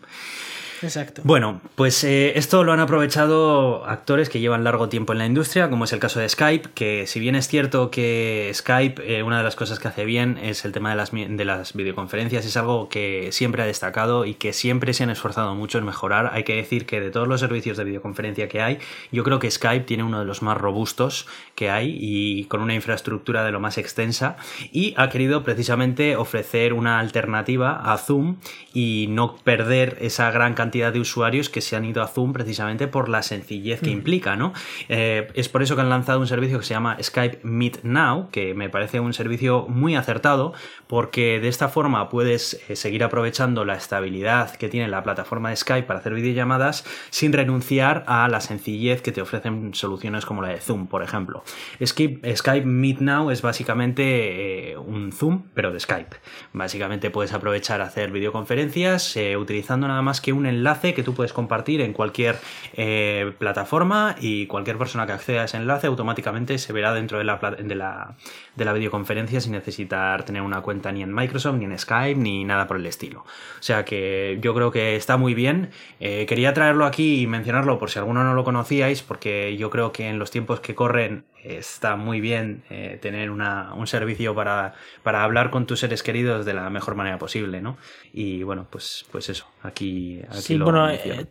[0.81, 1.21] Exacto.
[1.23, 5.69] Bueno, pues eh, esto lo han aprovechado actores que llevan largo tiempo en la industria,
[5.69, 9.37] como es el caso de Skype, que si bien es cierto que Skype, eh, una
[9.37, 12.57] de las cosas que hace bien es el tema de las, de las videoconferencias, es
[12.57, 16.31] algo que siempre ha destacado y que siempre se han esforzado mucho en mejorar.
[16.33, 18.79] Hay que decir que de todos los servicios de videoconferencia que hay,
[19.11, 22.73] yo creo que Skype tiene uno de los más robustos que hay y con una
[22.73, 24.37] infraestructura de lo más extensa
[24.71, 28.37] y ha querido precisamente ofrecer una alternativa a Zoom
[28.73, 32.87] y no perder esa gran cantidad de usuarios que se han ido a Zoom precisamente
[32.87, 34.53] por la sencillez que implica, ¿no?
[34.89, 38.29] Eh, es por eso que han lanzado un servicio que se llama Skype Meet Now,
[38.31, 40.53] que me parece un servicio muy acertado
[40.87, 45.57] porque de esta forma puedes eh, seguir aprovechando la estabilidad que tiene la plataforma de
[45.57, 50.49] Skype para hacer videollamadas sin renunciar a la sencillez que te ofrecen soluciones como la
[50.49, 51.43] de Zoom, por ejemplo.
[51.83, 56.15] Skype, Skype Meet Now es básicamente eh, un Zoom, pero de Skype.
[56.53, 60.60] Básicamente puedes aprovechar a hacer videoconferencias eh, utilizando nada más que un enlace
[60.95, 62.37] que tú puedes compartir en cualquier
[62.73, 67.23] eh, plataforma y cualquier persona que acceda a ese enlace automáticamente se verá dentro de
[67.23, 68.15] la, de la,
[68.55, 72.43] de la videoconferencia sin necesitar tener una cuenta ni en Microsoft, ni en Skype, ni
[72.43, 73.21] nada por el estilo.
[73.21, 75.69] O sea que yo creo que está muy bien.
[75.99, 79.91] Eh, quería traerlo aquí y mencionarlo por si alguno no lo conocíais, porque yo creo
[79.91, 84.73] que en los tiempos que corren está muy bien eh, tener una, un servicio para,
[85.03, 87.77] para hablar con tus seres queridos de la mejor manera posible, ¿no?
[88.13, 91.27] Y bueno, pues, pues eso, aquí, aquí Sí, lo bueno, eh,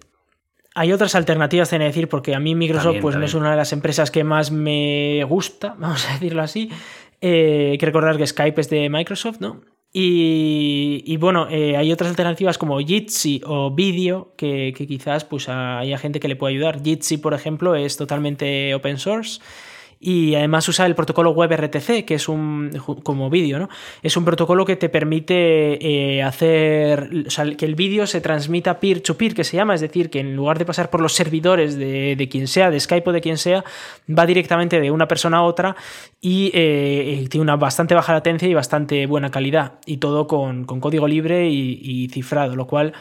[0.74, 3.50] hay otras alternativas, tengo que decir, porque a mí Microsoft También, pues, no es una
[3.50, 6.70] de las empresas que más me gusta, vamos a decirlo así.
[7.20, 9.60] Eh, hay que recordar que Skype es de Microsoft, ¿no?
[9.92, 15.98] Y, bueno, eh, hay otras alternativas como Jitsi o Video que, que quizás pues, haya
[15.98, 16.82] gente que le pueda ayudar.
[16.82, 19.40] Jitsi, por ejemplo, es totalmente open source.
[20.03, 22.70] Y además usa el protocolo WebRTC, que es un
[23.03, 23.68] como vídeo, ¿no?
[24.03, 28.80] Es un protocolo que te permite eh, hacer o sea, que el vídeo se transmita
[28.80, 32.16] peer-to-peer, que se llama, es decir, que en lugar de pasar por los servidores de,
[32.16, 33.62] de quien sea, de Skype o de quien sea,
[34.09, 35.76] va directamente de una persona a otra
[36.18, 39.80] y eh, tiene una bastante baja latencia y bastante buena calidad.
[39.84, 42.94] Y todo con, con código libre y cifrado, lo cual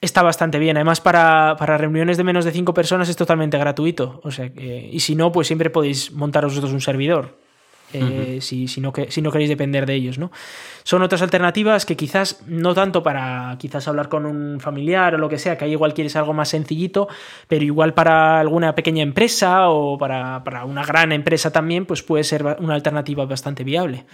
[0.00, 0.76] está bastante bien.
[0.76, 4.20] Además, para, para reuniones de menos de 5 personas es totalmente gratuito.
[4.24, 7.44] O sea, y si no, pues siempre podéis montaros vosotros un servidor.
[7.92, 10.30] eh, si, si no, que- si no queréis depender de ellos, ¿no?
[10.82, 15.28] Son otras alternativas que quizás no tanto para quizás hablar con un familiar o lo
[15.28, 17.06] que sea, que ahí igual quieres algo más sencillito,
[17.46, 22.24] pero igual para alguna pequeña empresa o para, para una gran empresa también, pues puede
[22.24, 24.04] ser una alternativa bastante viable.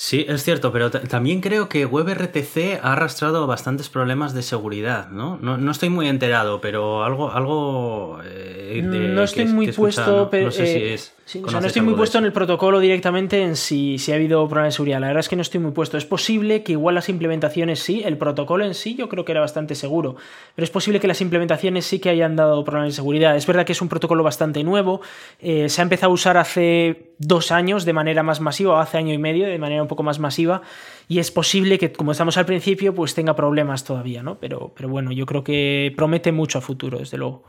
[0.00, 5.08] Sí, es cierto, pero ta- también creo que WebRTC ha arrastrado bastantes problemas de seguridad,
[5.10, 5.38] ¿no?
[5.42, 9.72] No, no estoy muy enterado, pero algo, algo eh, de- no estoy que- muy que
[9.72, 10.30] puesto, ¿no?
[10.30, 11.14] pero No sé si eh, es.
[11.50, 14.76] no estoy muy puesto en el protocolo directamente en si, si ha habido problemas de
[14.76, 15.00] seguridad.
[15.00, 15.98] La verdad es que no estoy muy puesto.
[15.98, 19.40] Es posible que igual las implementaciones sí, el protocolo en sí yo creo que era
[19.40, 20.14] bastante seguro,
[20.54, 23.34] pero es posible que las implementaciones sí que hayan dado problemas de seguridad.
[23.36, 25.00] Es verdad que es un protocolo bastante nuevo,
[25.40, 28.96] eh, se ha empezado a usar hace dos años de manera más masiva, o hace
[28.96, 30.62] año y medio de manera un poco más masiva,
[31.08, 34.36] y es posible que como estamos al principio pues tenga problemas todavía, ¿no?
[34.38, 37.44] Pero, pero bueno, yo creo que promete mucho a futuro, desde luego.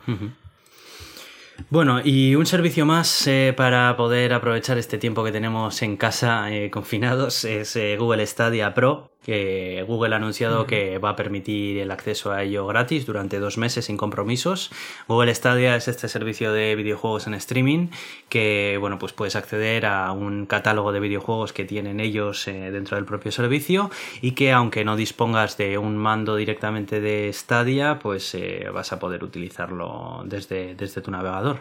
[1.69, 6.51] Bueno, y un servicio más eh, para poder aprovechar este tiempo que tenemos en casa
[6.51, 11.77] eh, confinados es eh, Google Stadia Pro, que Google ha anunciado que va a permitir
[11.77, 14.71] el acceso a ello gratis durante dos meses sin compromisos.
[15.07, 17.89] Google Stadia es este servicio de videojuegos en streaming
[18.27, 23.05] que, bueno, pues puedes acceder a un catálogo de videojuegos que tienen ellos dentro del
[23.05, 28.35] propio servicio y que aunque no dispongas de un mando directamente de Stadia, pues
[28.73, 31.59] vas a poder utilizarlo desde, desde tu navegador.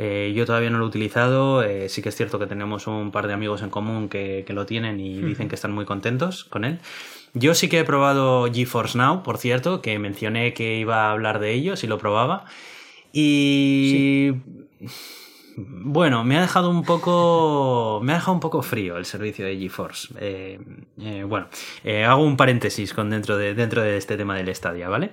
[0.00, 3.10] Eh, yo todavía no lo he utilizado, eh, sí que es cierto que tenemos un
[3.10, 6.64] par de amigos en común que, lo tienen y dicen que están muy contentos con
[6.64, 6.78] él.
[7.34, 11.40] Yo sí que he probado GeForce Now, por cierto, que mencioné que iba a hablar
[11.40, 12.44] de ello si lo probaba.
[13.12, 14.34] Y...
[15.60, 18.00] Bueno, me ha dejado un poco.
[18.04, 20.14] Me ha dejado un poco frío el servicio de GeForce.
[20.20, 21.48] Eh, bueno,
[22.06, 25.10] hago un paréntesis con dentro de, dentro de este tema del Stadia, ¿vale?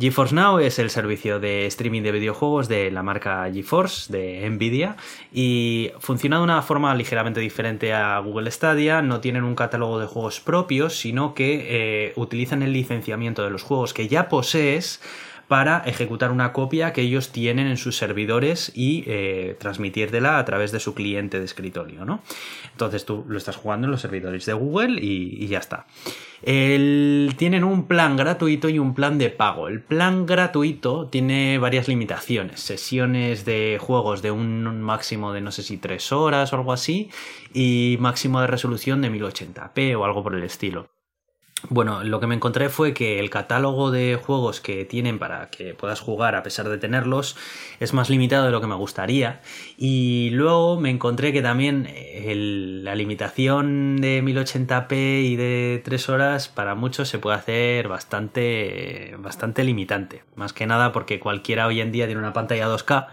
[0.00, 4.96] GeForce Now es el servicio de streaming de videojuegos de la marca GeForce de Nvidia
[5.30, 9.02] y funciona de una forma ligeramente diferente a Google Stadia.
[9.02, 13.62] No tienen un catálogo de juegos propios, sino que eh, utilizan el licenciamiento de los
[13.62, 15.02] juegos que ya posees
[15.50, 20.70] para ejecutar una copia que ellos tienen en sus servidores y eh, transmitírtela a través
[20.70, 22.22] de su cliente de escritorio, ¿no?
[22.70, 25.86] Entonces tú lo estás jugando en los servidores de Google y, ya está.
[26.44, 29.66] tienen un plan gratuito y un plan de pago.
[29.66, 35.64] El plan gratuito tiene varias limitaciones, sesiones de juegos de un máximo de no sé
[35.64, 37.10] si 3 horas o algo así
[37.52, 40.99] y máximo de resolución de 1080p o algo por el estilo.
[41.68, 45.74] Bueno, lo que me encontré fue que el catálogo de juegos que tienen para que
[45.74, 47.36] puedas jugar a pesar de tenerlos
[47.80, 49.42] es más limitado de lo que me gustaría.
[49.76, 51.88] Y luego me encontré que también
[52.82, 59.62] la limitación de 1080p y de 3 horas para muchos se puede hacer bastante, bastante
[59.62, 60.24] limitante.
[60.36, 63.08] Más que nada porque cualquiera hoy en día tiene una pantalla 2K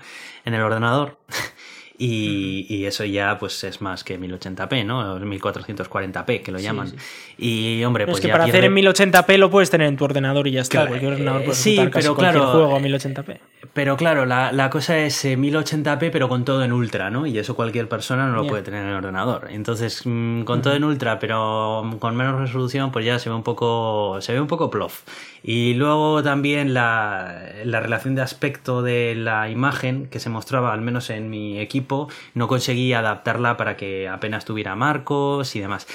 [0.46, 1.18] en el ordenador.
[2.00, 5.20] Y, eso ya pues es más que 1080p, ¿no?
[5.20, 6.94] 1440p que lo llaman.
[7.38, 10.48] Y hombre, pues es que para hacer en 1080p lo puedes tener en tu ordenador
[10.48, 10.86] y ya está.
[10.88, 13.40] cualquier ordenador puede sí, pero claro, juego a 1080p.
[13.74, 17.26] Pero claro, la, cosa es 1080p eh, pero con todo en ultra, ¿no?
[17.26, 19.48] Y eso cualquier persona no lo puede tener en el ordenador.
[19.50, 23.44] Entonces, mm, con todo en ultra pero con menos resolución, pues ya se ve un
[23.44, 25.02] poco se ve un poco plof.
[25.44, 30.82] Y luego también la, la relación de aspecto de la imagen que se mostraba, al
[30.82, 31.87] menos en mi equipo,
[32.34, 35.88] no conseguí adaptarla para que apenas tuviera marcos y demás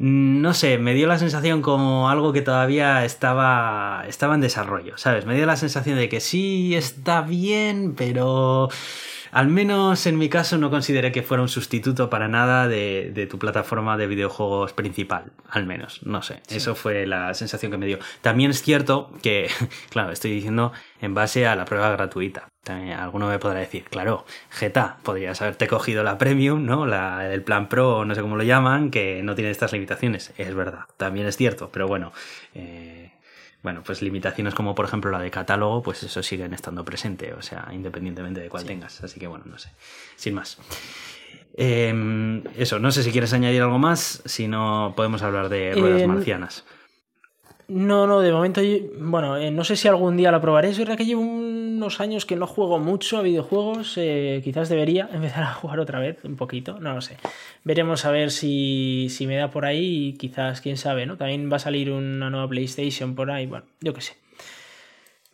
[0.00, 5.26] no sé, me dio la sensación como algo que todavía estaba, estaba en desarrollo, ¿sabes?
[5.26, 8.70] Me dio la sensación de que sí, está bien, pero
[9.32, 13.38] al menos en mi caso no consideré que fuera un sustituto para nada de, tu
[13.38, 17.98] plataforma de videojuegos principal, al menos, no sé, eso fue la sensación que me dio.
[18.22, 19.48] También es cierto que,
[19.90, 22.48] claro, estoy diciendo en base a la prueba gratuita.
[22.62, 26.84] También alguno me podrá decir, claro, Geta, podrías haberte cogido la Premium, ¿no?
[26.84, 30.34] La, el plan Pro, no sé cómo lo llaman, que no tiene estas limitaciones.
[30.36, 32.12] Es verdad, también es cierto, pero bueno,
[32.54, 32.99] eh,
[33.62, 37.42] bueno, pues limitaciones como por ejemplo la de catálogo, pues eso siguen estando presente, o
[37.42, 39.02] sea, independientemente de cuál tengas.
[39.02, 39.70] Así que bueno, no sé.
[40.16, 40.58] Sin más.
[41.54, 46.06] Em, eso, no sé si quieres añadir algo más, si no podemos hablar de ruedas
[46.06, 46.64] marcianas.
[47.70, 48.60] No, no, de momento,
[48.98, 50.70] bueno, eh, no sé si algún día la probaré.
[50.70, 53.94] Es verdad que llevo unos años que no juego mucho a videojuegos.
[53.96, 57.16] Eh, quizás debería empezar a jugar otra vez, un poquito, no lo sé.
[57.62, 61.16] Veremos a ver si, si me da por ahí y quizás, quién sabe, ¿no?
[61.16, 64.16] También va a salir una nueva PlayStation por ahí, bueno, yo qué sé.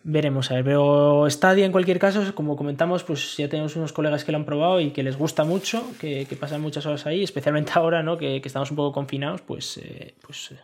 [0.02, 4.24] Veremos a ver, pero Stadia en cualquier caso, como comentamos, pues ya tenemos unos colegas
[4.24, 7.72] que lo han probado y que les gusta mucho, que, pasan muchas horas ahí, especialmente
[7.76, 8.18] ahora, ¿no?
[8.18, 10.54] Que, estamos un poco confinados, pues, eh, pues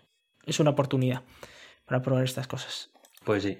[0.45, 1.23] es una oportunidad
[1.85, 2.91] para probar estas cosas.
[3.25, 3.59] Pues sí.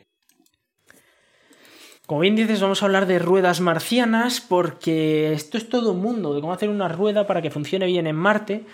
[2.07, 6.35] Como bien dices, vamos a hablar de ruedas marcianas porque esto es todo un mundo,
[6.35, 8.65] de cómo hacer una rueda para que funcione bien en Marte.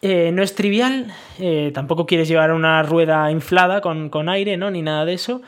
[0.00, 4.70] Eh, no es trivial, eh, tampoco quieres llevar una rueda inflada con, aire, ¿no?
[4.70, 5.42] Ni nada de eso.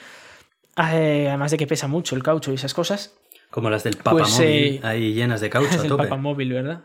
[0.76, 3.16] Eh, además de que pesa mucho el caucho y esas cosas.
[3.50, 5.82] Como las del papamóvil, pues, ahí llenas de caucho.
[5.82, 6.82] El papamóvil, ¿verdad?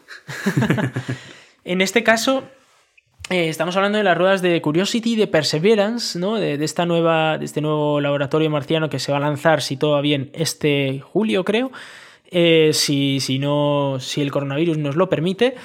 [1.64, 2.44] en este caso,
[3.30, 6.36] eh, estamos hablando de las ruedas de Curiosity y de Perseverance, ¿no?
[6.36, 9.92] De, esta nueva, de este nuevo laboratorio marciano que se va a lanzar, si todo
[9.92, 11.72] va bien, este julio, creo.
[12.32, 15.56] eh, si, si, no, si el coronavirus nos lo permite.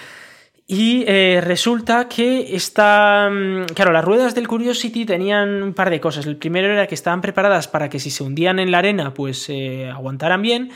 [0.67, 3.29] Y eh, resulta que está.
[3.31, 6.27] Mm, claro, las ruedas del Curiosity tenían un par de cosas.
[6.27, 9.51] El primero era que estaban preparadas para que si se hundían en la arena, pues
[9.93, 10.71] aguantaran bien.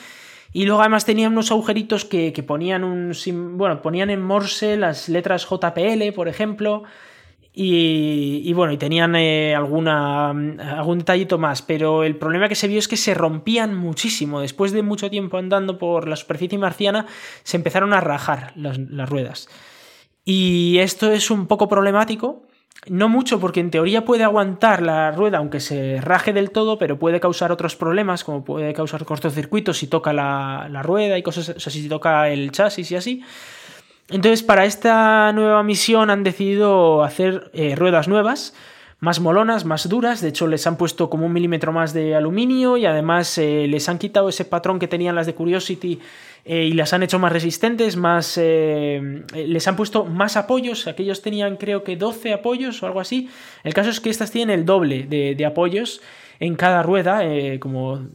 [0.52, 3.12] Y luego además tenían unos agujeritos que, ponían un.
[3.56, 6.84] Bueno, ponían en Morse las letras JPL, por ejemplo.
[7.60, 12.78] Y, bueno, y tenían eh, alguna, algún detallito más, pero el problema que se vio
[12.78, 14.40] es que se rompían muchísimo.
[14.40, 17.06] Después de mucho tiempo andando por la superficie marciana,
[17.42, 19.48] se empezaron a rajar las, las ruedas.
[20.24, 22.46] Y esto es un poco problemático.
[22.86, 26.98] No mucho porque en teoría puede aguantar la rueda aunque se raje del todo, pero
[26.98, 31.60] puede causar otros problemas, como puede causar cortocircuitos si toca la, rueda y cosas, o
[31.60, 33.22] sea, si toca el chasis y así.
[34.10, 38.54] Entonces, para esta nueva misión han decidido hacer eh, ruedas nuevas,
[39.00, 40.20] más molonas, más duras.
[40.20, 43.88] De hecho, les han puesto como un milímetro más de aluminio y además eh, les
[43.88, 46.00] han quitado ese patrón que tenían las de Curiosity
[46.44, 51.22] eh, y las han hecho más resistentes, más eh, les han puesto más apoyos, aquellos
[51.22, 53.28] tenían creo que 12 apoyos o algo así.
[53.62, 56.00] El caso es que estas tienen el doble de, apoyos
[56.40, 57.22] en cada rueda,
[57.58, 58.06] como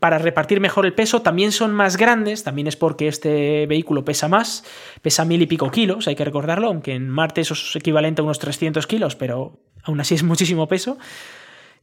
[0.00, 4.26] para repartir mejor el peso, también son más grandes, también es porque este vehículo pesa
[4.26, 4.64] más,
[5.02, 8.24] pesa mil y pico kilos, hay que recordarlo, aunque en Marte eso es equivalente a
[8.24, 10.98] unos 300 kilos, pero aún así es muchísimo peso.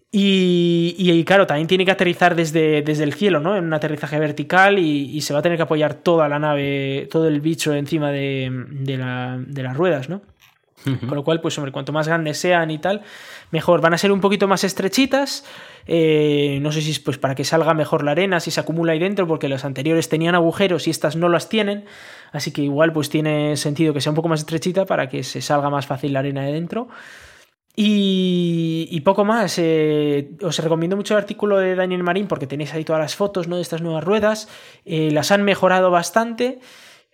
[0.09, 3.57] Y, claro, también tiene que aterrizar desde, desde, el cielo, ¿no?
[3.57, 7.27] En un aterrizaje vertical y, se va a tener que apoyar toda la nave, todo
[7.27, 8.49] el bicho encima de,
[9.55, 10.21] las ruedas, ¿no?
[10.83, 13.01] Con lo cual, pues hombre, cuanto más grandes sean y tal,
[13.51, 13.81] mejor.
[13.81, 15.43] Van a ser un poquito más estrechitas.
[15.85, 18.93] Eh, no sé si es pues para que salga mejor la arena, si se acumula
[18.93, 21.85] ahí dentro, porque las anteriores tenían agujeros y estas no las tienen.
[22.31, 25.41] Así que igual pues tiene sentido que sea un poco más estrechita para que se
[25.41, 26.87] salga más fácil la arena de dentro.
[27.79, 29.59] Y, poco más.
[29.59, 33.47] Eh, os recomiendo mucho el artículo de Daniel Marín porque tenéis ahí todas las fotos
[33.47, 33.57] ¿no?
[33.57, 34.49] de estas nuevas ruedas.
[34.83, 36.59] Eh, las han mejorado bastante.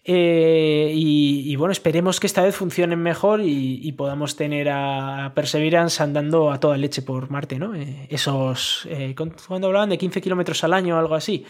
[0.06, 6.50] Eh, y, bueno, esperemos que esta vez funcionen mejor y, podamos tener a Perseverance andando
[6.50, 7.74] a toda leche por Marte, ¿no?
[8.10, 8.88] esos.
[9.48, 11.46] cuando hablaban de 15 kilómetros al año o algo así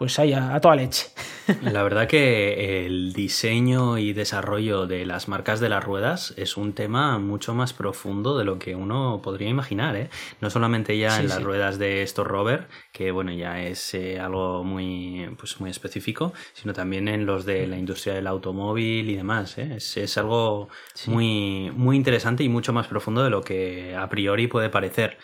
[0.00, 1.08] pues ahí a, toda leche.
[1.60, 6.72] La verdad que el diseño y desarrollo de las marcas de las ruedas es un
[6.72, 10.08] tema mucho más profundo de lo que uno podría imaginar, ¿eh?
[10.40, 14.64] No solamente ya en las ruedas de estos rover, que bueno, ya es eh, algo
[14.64, 19.58] muy, pues muy específico, sino también en los de la industria del automóvil y demás,
[19.58, 19.76] ¿eh?
[19.76, 20.70] Es, algo
[21.08, 25.18] muy, muy interesante y mucho más profundo de lo que a priori puede parecer.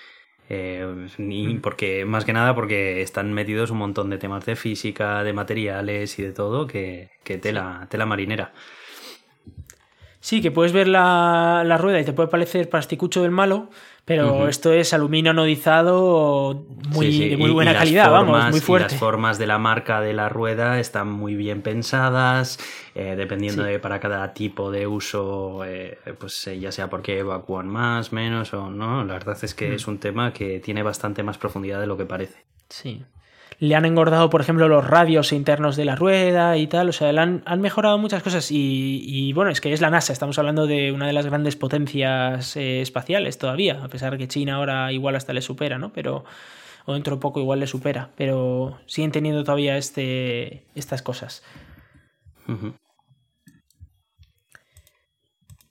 [0.48, 5.24] Eh, ni porque, más que nada porque están metidos un montón de temas de física,
[5.24, 8.52] de materiales y de todo que, que tela, tela marinera.
[10.26, 13.70] Sí, que puedes ver la, la, rueda y te puede parecer pasticucho del malo,
[14.04, 18.94] pero esto es aluminio anodizado muy, de muy buena calidad, vamos, muy fuerte.
[18.94, 22.58] las formas de la marca de la rueda están muy bien pensadas,
[22.96, 27.68] eh, dependiendo de para cada tipo de uso, eh, pues eh, ya sea porque evacúan
[27.68, 29.04] más, menos o no.
[29.04, 32.04] La verdad es que es un tema que tiene bastante más profundidad de lo que
[32.04, 32.44] parece.
[32.68, 33.04] Sí
[33.58, 36.88] le han engordado, por ejemplo, los radios internos de la rueda y tal.
[36.90, 38.48] O sea, le han, mejorado muchas cosas.
[38.50, 40.12] Y, bueno, es que es la NASA.
[40.12, 43.82] Estamos hablando de una de las grandes potencias eh, espaciales todavía.
[43.82, 45.92] A pesar de que China ahora igual hasta le supera, ¿no?
[45.92, 46.24] Pero.
[46.88, 48.10] O dentro de poco igual le supera.
[48.16, 51.42] Pero siguen teniendo todavía este, estas cosas.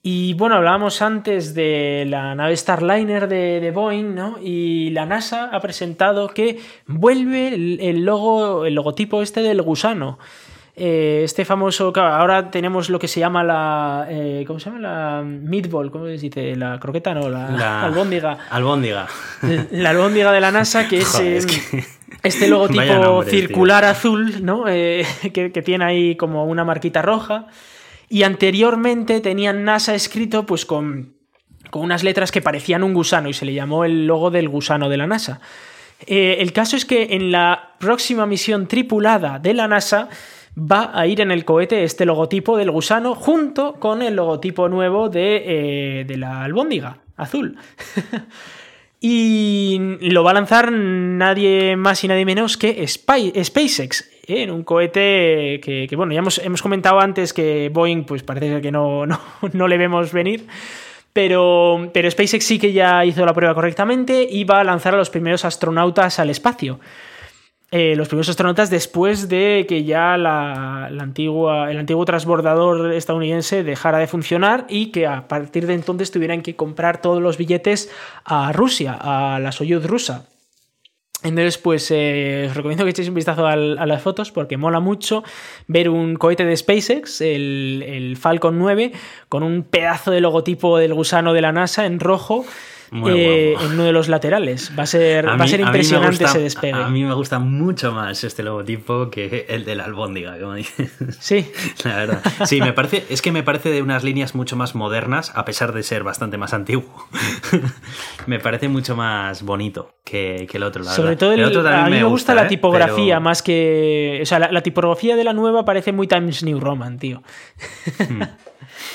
[0.08, 4.38] Y bueno, hablábamos antes de la nave Starliner de, Boeing, ¿no?
[4.40, 10.20] Y la NASA ha presentado que vuelve el, logo, el logotipo este del gusano.
[10.76, 14.80] Eh, este famoso, ahora tenemos lo que se llama la, eh, ¿cómo se llama?
[14.80, 16.56] La meatball, ¿cómo se dice?
[16.56, 18.38] La croqueta, no, la, albóndiga.
[18.52, 19.08] Albóndiga.
[19.72, 21.48] La albóndiga de la NASA, que es, em,
[22.22, 24.66] este logotipo circular azul, ¿no?
[24.68, 25.04] Eh,
[25.34, 27.48] que, que tiene ahí como una marquita roja.
[28.10, 31.16] Y anteriormente tenían NASA escrito pues con,
[31.70, 34.90] con unas letras que parecían un gusano y se le llamó el logo del gusano
[34.90, 35.42] de la NASA.
[36.06, 40.10] Eh, el caso es que en la próxima misión tripulada de la NASA
[40.58, 45.10] va a ir en el cohete este logotipo del gusano junto con el logotipo nuevo
[45.10, 47.58] de, eh, de la albóndiga azul.
[49.00, 55.60] y lo va a lanzar nadie más y nadie menos que SpaceX, en un cohete
[55.62, 59.20] que, bueno, ya hemos, hemos, comentado antes que Boeing, pues parece que no, no,
[59.54, 60.48] no le vemos venir.
[61.14, 64.98] Pero, pero, SpaceX sí que ya hizo la prueba correctamente y va a lanzar a
[64.98, 66.80] los primeros astronautas al espacio.
[67.72, 73.98] Eh, los primeros astronautas después de que ya la, antigua, el antiguo transbordador estadounidense dejara
[73.98, 77.92] de funcionar y que a partir de entonces tuvieran que comprar todos los billetes
[78.24, 80.28] a Rusia, a la Soyuz rusa.
[81.26, 85.24] Entonces, pues eh, os recomiendo que echéis un vistazo a las fotos porque mola mucho
[85.68, 88.92] ver un cohete de SpaceX, el, el Falcon 9,
[89.28, 92.46] con un pedazo de logotipo del gusano de la NASA en rojo
[93.08, 94.72] eh, en uno de los laterales.
[94.78, 96.74] Va a ser, va a ser impresionante ese despegue.
[96.74, 100.92] A, mí me gusta mucho más este logotipo que el de la albóndiga, como dices.
[101.20, 101.52] Sí.
[101.84, 102.22] La verdad.
[102.46, 105.74] Sí, me parece, es que me parece de unas líneas mucho más modernas, a pesar
[105.74, 107.08] de ser bastante más antiguo.
[108.28, 112.34] me parece mucho más bonito que, el otro, la Sobre todo a mí me, gusta,
[112.34, 112.48] la ¿eh?
[112.48, 114.20] tipografía más que.
[114.22, 117.22] O sea, la, tipografía de la nueva parece muy Times New Roman, tío.
[118.10, 118.22] Hmm.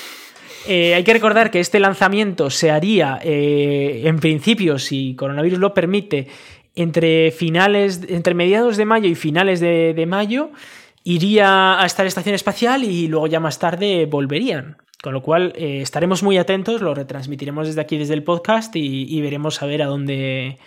[0.67, 5.73] Eh, hay que recordar que este lanzamiento se haría, eh, en principio, si coronavirus lo
[5.73, 6.27] permite,
[6.75, 10.51] entre finales, entre mediados de mayo y finales de, mayo,
[11.03, 14.77] iría a esta estación espacial y luego ya más tarde volverían.
[15.01, 19.19] Con lo cual eh, estaremos muy atentos, lo retransmitiremos desde aquí, desde el podcast, y
[19.19, 20.59] veremos a ver a dónde,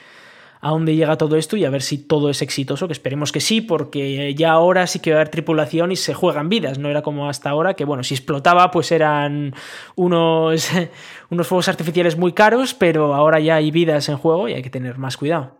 [0.65, 3.41] a dónde llega todo esto y a ver si todo es exitoso, que esperemos que
[3.41, 6.89] sí, porque ya ahora sí que va a haber tripulación y se juegan vidas, no
[6.89, 9.55] era como hasta ahora, que bueno, si explotaba pues eran
[9.95, 10.71] unos,
[11.29, 14.71] unos fuegos artificiales muy caros, pero ahora ya hay vidas en juego y hay que
[14.71, 15.59] tener más cuidado.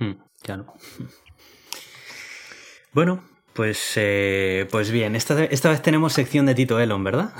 [0.00, 0.74] Hmm, claro.
[2.92, 3.22] Bueno,
[3.52, 7.30] pues, eh, pues bien, esta, esta vez tenemos sección de Tito Elon, ¿verdad?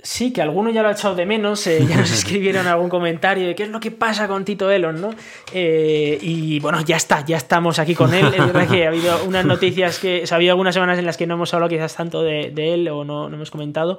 [0.00, 3.48] Sí, que alguno ya lo ha echado de menos, eh, ya nos escribieron algún comentario
[3.48, 5.10] de qué es lo que pasa con Tito Elon, ¿no?
[5.52, 8.26] Eh, y bueno, ya está, ya estamos aquí con él.
[8.26, 11.06] Es verdad que ha habido unas noticias que, o sea, ha habido algunas semanas en
[11.06, 13.98] las que no hemos hablado quizás tanto de, de él o no, no hemos comentado.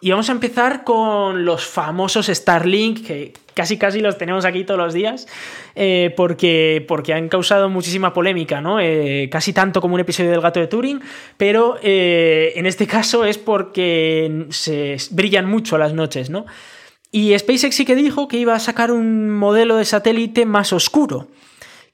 [0.00, 4.78] Y vamos a empezar con los famosos Starlink, que casi casi los tenemos aquí todos
[4.78, 5.26] los días,
[5.74, 8.78] eh, porque, porque han causado muchísima polémica, ¿no?
[8.78, 11.00] Eh, casi tanto como un episodio del gato de Turing,
[11.36, 16.46] pero eh, en este caso es porque se brillan mucho las noches, ¿no?
[17.10, 21.26] Y SpaceX sí que dijo que iba a sacar un modelo de satélite más oscuro,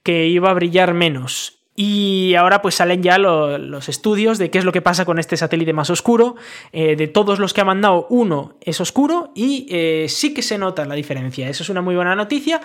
[0.02, 1.53] que iba a brillar menos.
[1.76, 5.36] Y ahora pues salen ya los estudios de qué es lo que pasa con este
[5.36, 6.36] satélite más oscuro.
[6.72, 10.56] Eh, de todos los que ha mandado, uno es oscuro y eh, sí que se
[10.56, 11.48] nota la diferencia.
[11.48, 12.60] Eso es una muy buena noticia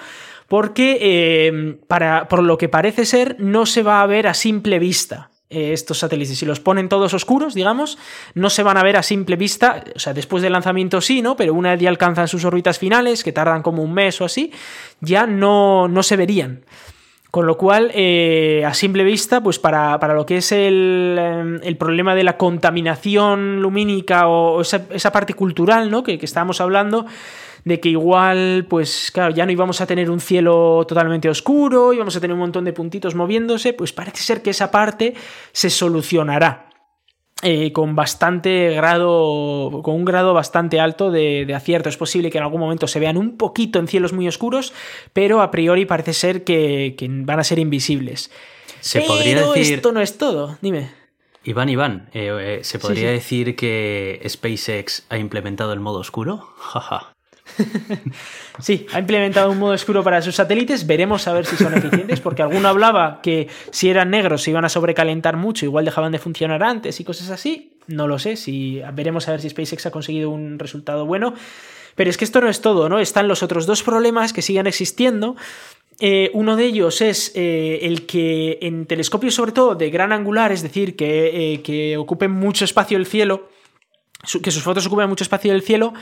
[0.48, 4.78] porque eh, para, por lo que parece ser no se va a ver a simple
[4.78, 5.32] vista.
[5.52, 7.98] Estos satélites, si los ponen todos oscuros, digamos,
[8.36, 11.36] no se van a ver a simple vista, o sea, después del lanzamiento sí, ¿no?
[11.36, 14.52] Pero una vez ya alcanzan sus órbitas finales, que tardan como un mes o así,
[15.02, 16.66] ya no, no se verían.
[17.32, 22.16] Con lo cual, eh, a simple vista, pues para, lo que es el, el, problema
[22.16, 26.02] de la contaminación lumínica o esa, esa parte cultural ¿no?
[26.02, 27.06] que, que estábamos hablando,
[27.66, 32.16] de que igual, pues claro, ya no íbamos a tener un cielo totalmente oscuro, íbamos
[32.16, 35.14] a tener un montón de puntitos moviéndose, pues parece ser que esa parte
[35.52, 36.69] se solucionará.
[37.42, 41.88] Eh, con bastante grado, con un grado bastante alto de, acierto.
[41.88, 44.74] Es posible que en algún momento se vean un poquito en cielos muy oscuros,
[45.14, 48.30] pero a priori parece ser que, van a ser invisibles.
[48.82, 49.76] Se podría decir...
[49.76, 50.92] esto no es todo, dime.
[51.46, 56.46] Iván, Iván, eh, eh, ¿se podría decir que SpaceX ha implementado el modo oscuro?
[56.58, 57.14] Jaja.
[58.60, 60.86] sí, ha implementado un modo oscuro para sus satélites.
[60.88, 64.66] Veremos a ver si son eficientes, porque alguno hablaba que si eran negros se iban
[64.66, 67.74] a sobrecalentar mucho, igual dejaban de funcionar antes y cosas así.
[67.88, 71.34] No lo sé, si veremos a ver si SpaceX ha conseguido un resultado bueno.
[71.96, 73.00] Pero es que esto no es todo, ¿no?
[73.00, 75.36] Están los otros dos problemas que siguen existiendo.
[76.00, 80.52] Eh, uno de ellos es eh, el que en telescopios, sobre todo de gran angular,
[80.52, 83.50] es decir, que, eh, que ocupen mucho espacio el cielo,
[84.42, 85.94] que sus fotos ocupen mucho espacio del cielo,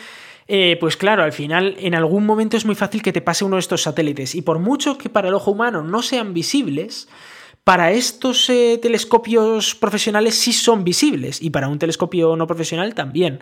[0.48, 3.58] eh, pues claro, al final en algún momento es muy fácil que te pase uno
[3.58, 4.36] de estos satélites.
[4.36, 7.08] Y por mucho que para el ojo humano no sean visibles,
[7.64, 13.42] para estos eh, telescopios profesionales sí son visibles y para un telescopio no profesional también.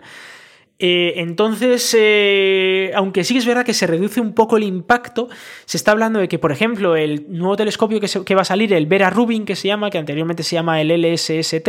[0.78, 5.28] Eh, entonces, eh, aunque sí es verdad que se reduce un poco el impacto,
[5.64, 8.86] se está hablando de que, por ejemplo, el nuevo telescopio que, va a salir, el
[8.86, 11.68] Vera Rubin, que se llama, que anteriormente se llama el LSST,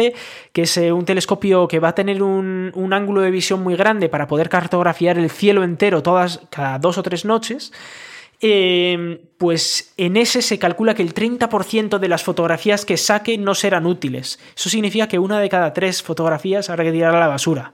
[0.51, 4.10] que es eh, un telescopio que va a tener un, ángulo de visión muy grande
[4.10, 7.72] para poder cartografiar el cielo entero todas, cada dos o tres noches.
[9.38, 13.86] pues en ese se calcula que el 30% de las fotografías que saque no serán
[13.86, 14.39] útiles.
[14.55, 17.74] Eso significa que una de cada tres fotografías habrá que tirar a la basura.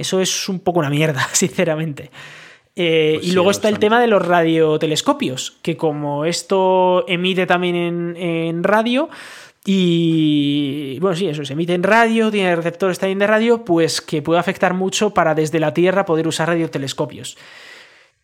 [0.00, 2.10] Eso es un poco una mierda, sinceramente.
[2.74, 8.16] Eh, pues y luego está el tema de los radiotelescopios, que como esto emite también
[8.16, 9.10] en, radio,
[9.64, 14.22] y bueno, sí, eso se emite en radio, tiene receptores también de radio, pues que
[14.22, 17.36] puede afectar mucho para desde la Tierra poder usar radiotelescopios.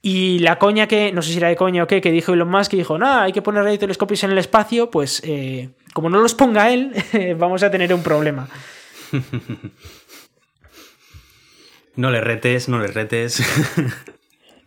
[0.01, 2.49] Y la coña que, no sé si era de coña o qué, que dijo Elon
[2.49, 6.21] Musk, que dijo, no, hay que poner radiotelescopios en el espacio, pues eh, como no
[6.21, 6.93] los ponga él,
[7.39, 8.49] vamos a tener un problema.
[11.97, 13.43] No le retes, no le retes.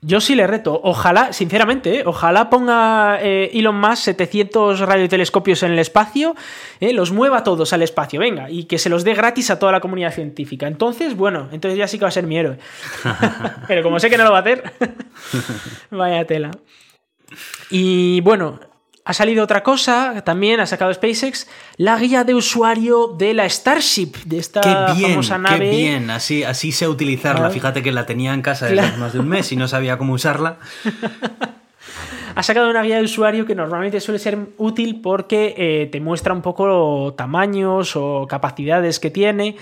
[0.02, 0.80] Yo sí le reto.
[0.82, 2.04] Ojalá, sinceramente, ¿eh?
[2.06, 6.36] ojalá ponga eh, Elon Musk 700 radiotelescopios en el espacio,
[6.80, 6.94] ¿eh?
[6.94, 9.82] los mueva todos al espacio, venga, y que se los dé gratis a toda la
[9.82, 10.68] comunidad científica.
[10.68, 12.58] Entonces, bueno, entonces ya sí que va a ser mi héroe.
[13.68, 14.72] Pero como sé que no lo va a hacer,
[15.92, 16.52] vaya tela.
[17.70, 18.62] Y bueno,
[19.10, 21.48] ha salido otra cosa, también ha sacado SpaceX,
[21.78, 25.72] la guía de usuario de la Starship, de esta famosa nave.
[25.72, 27.50] Qué bien, así, así sé utilizarla.
[27.50, 30.14] Fíjate que la tenía en casa desde más de un mes y no sabía cómo
[30.14, 30.60] usarla.
[32.36, 36.32] ha sacado una guía de usuario que normalmente suele ser útil porque eh, te muestra
[36.32, 39.56] un poco tamaños o capacidades que tiene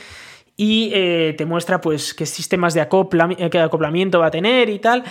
[0.58, 5.06] y eh, te muestra pues qué sistemas de eh, acoplamiento va a tener y tal.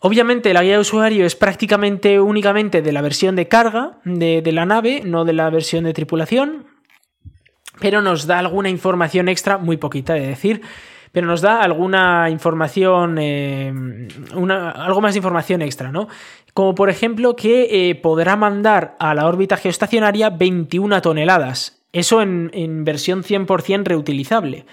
[0.00, 4.64] Obviamente la guía de usuario es prácticamente únicamente de la versión de carga de, la
[4.64, 6.66] nave, no de la versión de tripulación,
[7.80, 10.62] pero nos da alguna información extra, muy poquita de decir,
[11.10, 13.72] pero nos da alguna información, eh,
[14.32, 16.06] algo más de información extra, ¿no?
[16.54, 22.50] Como por ejemplo que eh, podrá mandar a la órbita geoestacionaria 21 toneladas, eso en,
[22.52, 24.64] en versión 100% reutilizable.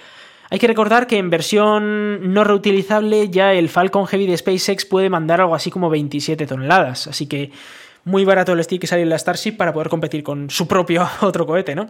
[0.50, 5.10] Hay que recordar que en versión no reutilizable ya el Falcon Heavy de SpaceX puede
[5.10, 7.52] mandar algo así como 27 toneladas, así que
[8.04, 11.46] muy barato les tiene que salir la Starship para poder competir con su propio otro
[11.46, 11.88] cohete, ¿no?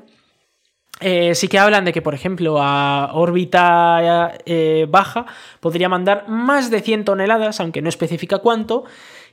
[1.02, 5.26] Eh, sí que hablan de que, por ejemplo, a órbita eh, baja
[5.60, 8.86] podría mandar más de 100 toneladas, aunque no especifica cuánto,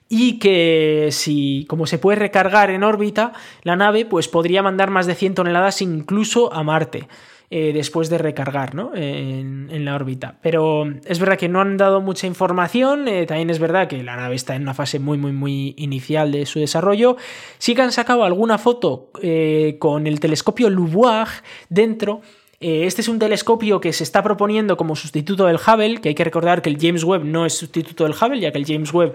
[0.09, 5.07] y que si, como se puede recargar en órbita, la nave pues podría mandar más
[5.07, 7.07] de 100 toneladas incluso a Marte.
[7.55, 8.93] Eh, después de recargar ¿no?
[8.95, 10.37] en, la órbita.
[10.41, 14.17] Pero es verdad que no han dado mucha información, eh, también es verdad que la
[14.17, 17.19] nave está en una fase muy, muy, muy inicial de su desarrollo.
[17.59, 21.29] Sí que han sacado alguna foto eh, con el telescopio Lubois
[21.69, 22.23] dentro.
[22.59, 26.25] Este es un telescopio que se está proponiendo como sustituto del Hubble, que hay que
[26.25, 29.13] recordar que el James Webb no es sustituto del Hubble, ya que el James Webb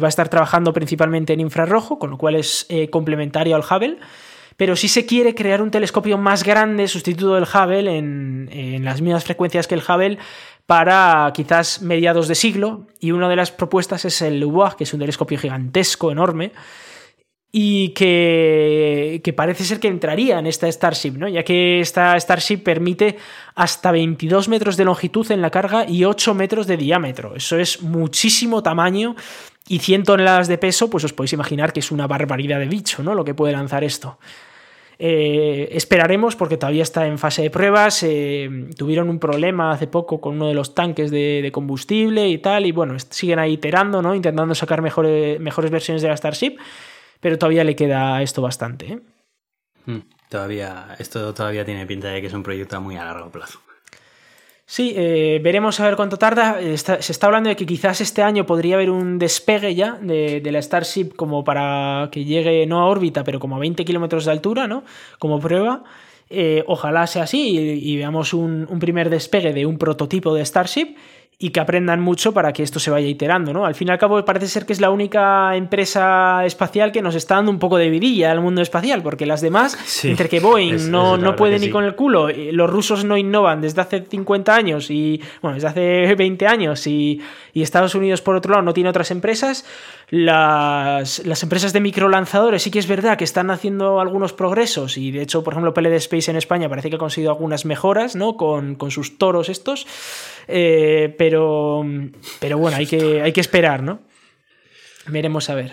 [0.00, 3.98] va a estar trabajando principalmente en infrarrojo, con lo cual es complementario al Hubble
[4.56, 9.24] pero si se quiere crear un telescopio más grande, sustituto del Hubble, en, las mismas
[9.24, 10.18] frecuencias que el Hubble,
[10.66, 12.86] para quizás mediados de siglo.
[13.00, 16.52] Y una de las propuestas es el LUBOIR, que es un telescopio gigantesco, enorme,
[17.50, 21.28] y que, que, parece ser que entraría en esta Starship, ¿no?
[21.28, 23.16] ya que esta Starship permite
[23.54, 27.36] hasta 22 metros de longitud en la carga y 8 metros de diámetro.
[27.36, 29.14] Eso es muchísimo tamaño
[29.68, 33.02] y 100 toneladas de peso, pues os podéis imaginar que es una barbaridad de bicho,
[33.02, 33.14] ¿no?
[33.14, 34.18] Lo que puede lanzar esto.
[34.98, 38.02] Eh, esperaremos porque todavía está en fase de pruebas.
[38.02, 42.66] Eh, tuvieron un problema hace poco con uno de los tanques de, combustible y tal.
[42.66, 44.14] Y bueno, siguen ahí iterando, ¿no?
[44.14, 46.56] Intentando sacar mejores, versiones de la Starship.
[47.20, 48.92] Pero todavía le queda esto bastante.
[48.92, 49.00] ¿eh?
[49.86, 53.30] Hmm, todavía, esto todavía tiene pinta de que es un proyecto a muy a largo
[53.30, 53.60] plazo.
[54.66, 56.58] Sí, eh, veremos a ver cuánto tarda.
[56.76, 60.60] se está hablando de que quizás este año podría haber un despegue ya de, la
[60.62, 64.66] Starship como para que llegue no a órbita, pero como a 20 kilómetros de altura,
[64.66, 64.84] ¿no?
[65.18, 65.84] Como prueba.
[66.30, 70.96] Eh, ojalá sea así y, veamos un, un, primer despegue de un prototipo de Starship
[71.38, 73.66] y que aprendan mucho para que esto se vaya iterando, ¿no?
[73.66, 77.14] Al fin y al cabo parece ser que es la única empresa espacial que nos
[77.14, 80.90] está dando un poco de vidilla al mundo espacial, porque las demás, entre que Boeing
[80.90, 84.90] no, no puede ni con el culo, los rusos no innovan desde hace 50 años
[84.90, 87.20] y, bueno, desde hace 20 años y,
[87.52, 89.64] y Estados Unidos por otro lado no tiene otras empresas,
[90.14, 95.10] las, las, empresas de microlanzadores sí que es verdad que están haciendo algunos progresos y
[95.10, 98.36] de hecho, por ejemplo, PLD Space en España parece que ha conseguido algunas mejoras, ¿no?
[98.36, 99.88] Con, con sus toros estos.
[100.46, 101.84] Eh, pero,
[102.38, 104.02] pero bueno, hay que, hay que esperar, ¿no?
[105.08, 105.72] Veremos a ver.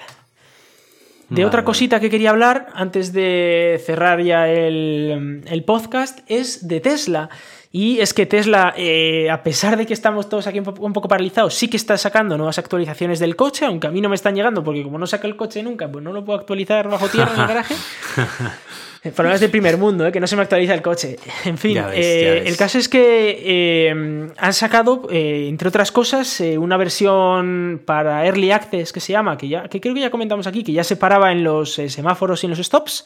[1.29, 6.81] De otra cosita que quería hablar antes de cerrar ya el, el podcast es de
[6.81, 7.29] Tesla.
[7.73, 11.53] Y es que Tesla, eh, a pesar de que estamos todos aquí un, poco paralizados,
[11.53, 14.61] sí que está sacando nuevas actualizaciones del coche, aunque a mí no me están llegando,
[14.61, 17.41] porque como no saca el coche nunca, pues no lo puedo actualizar bajo tierra en
[17.41, 17.75] el garaje.
[19.15, 20.11] Problemas del primer mundo, ¿eh?
[20.11, 21.17] que no se me actualiza el coche.
[21.45, 28.25] En fin, eh, el caso es que han sacado, entre otras cosas, una versión para
[28.25, 30.83] Early Access que se llama, que, ya, que creo que ya comentamos aquí, que ya
[30.83, 33.05] se paraba en los semáforos y en los stops.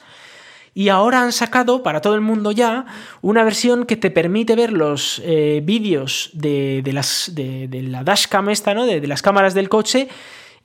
[0.77, 2.85] Y ahora han sacado para todo el mundo ya
[3.21, 8.73] una versión que te permite ver los eh, vídeos de, las, de, la dashcam esta,
[8.73, 8.85] ¿no?
[8.85, 10.09] de las cámaras del coche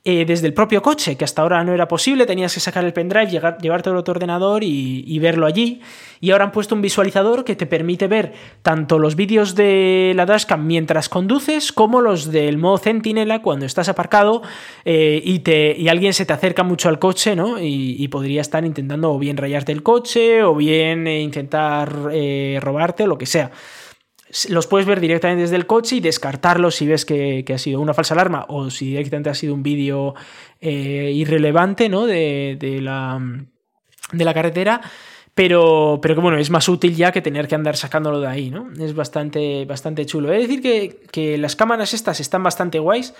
[0.03, 2.91] eh, desde el propio coche, que hasta ahora no era posible, tenías que sacar el
[2.91, 5.79] pendrive, llegar, llevarte a tu ordenador y, verlo allí.
[6.19, 8.33] Y ahora han puesto un visualizador que te permite ver
[8.63, 13.89] tanto los vídeos de la dashcam mientras conduces como los del modo centinela cuando estás
[13.89, 14.41] aparcado
[14.85, 17.57] eh, y, te, y alguien se te acerca mucho al coche, ¿no?
[17.61, 21.91] Y, podría estar intentando o bien rayarte el coche o bien eh, intentar
[22.59, 23.51] robarte o lo que sea.
[24.49, 27.93] Los puedes ver directamente desde el coche y descartarlos si ves que, ha sido una
[27.93, 30.15] falsa alarma o si directamente ha sido un vídeo
[30.59, 32.05] eh, irrelevante ¿no?
[32.05, 33.19] de, la,
[34.11, 34.81] de la carretera.
[35.33, 38.49] Pero, pero que bueno, es más útil ya que tener que andar sacándolo de ahí,
[38.49, 38.69] ¿no?
[38.77, 40.31] Es bastante, bastante chulo.
[40.33, 43.13] Es decir que, que las cámaras estas están bastante guays.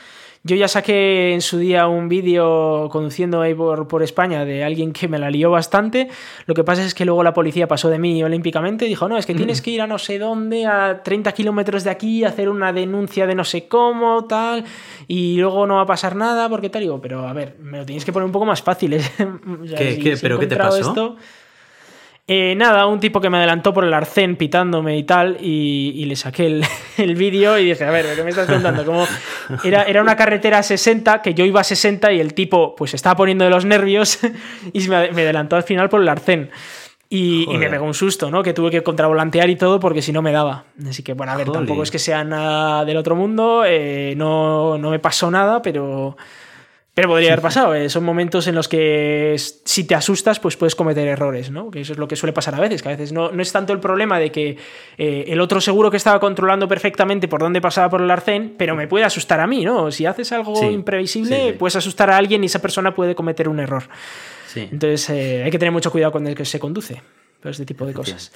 [0.43, 4.91] Yo ya saqué en su día un vídeo conduciendo ahí por, por, España de alguien
[4.91, 6.07] que me la lió bastante.
[6.47, 9.19] Lo que pasa es que luego la policía pasó de mí olímpicamente y dijo, no,
[9.19, 12.49] es que tienes que ir a no sé dónde, a 30 kilómetros de aquí, hacer
[12.49, 14.65] una denuncia de no sé cómo, tal,
[15.07, 16.81] y luego no va a pasar nada porque tal.
[16.81, 18.93] Digo, pero a ver, me lo tienes que poner un poco más fácil.
[18.93, 19.01] ¿eh?
[19.77, 20.77] ¿Qué, ¿Pero qué te pasó?
[20.77, 21.17] Esto,
[22.33, 26.15] eh, nada, un tipo que me adelantó por el arcén pitándome y tal, y, le
[26.15, 26.61] saqué
[26.97, 28.85] el, vídeo y dije, a ver, ¿qué me estás contando?
[28.85, 29.05] Como
[29.65, 32.93] era, era una carretera a 60, que yo iba a 60 y el tipo pues
[32.93, 34.19] estaba poniendo de los nervios
[34.71, 36.51] y me, adelantó al final por el arcén.
[37.09, 38.41] Y, me pegó un susto, ¿no?
[38.41, 40.63] Que tuve que contravolantear y todo porque si no me daba.
[40.87, 44.77] Así que, bueno, a ver, tampoco es que sea nada del otro mundo, eh, no,
[44.77, 46.15] no me pasó nada, pero...
[46.93, 47.73] Pero podría haber pasado.
[47.73, 47.89] Eh.
[47.89, 51.71] Son momentos en los que si te asustas, pues puedes cometer errores, ¿no?
[51.71, 53.51] Que eso es lo que suele pasar a veces, que a veces no, no es
[53.53, 54.57] tanto el problema de que
[54.97, 58.75] eh, el otro seguro que estaba controlando perfectamente por dónde pasaba por el arcén, pero
[58.75, 59.89] me puede asustar a mí, ¿no?
[59.89, 63.83] Si haces algo imprevisible, puedes asustar a alguien y esa persona puede cometer un error.
[64.53, 67.01] Entonces eh, hay que tener mucho cuidado con el que se conduce,
[67.41, 68.33] por este tipo de cosas.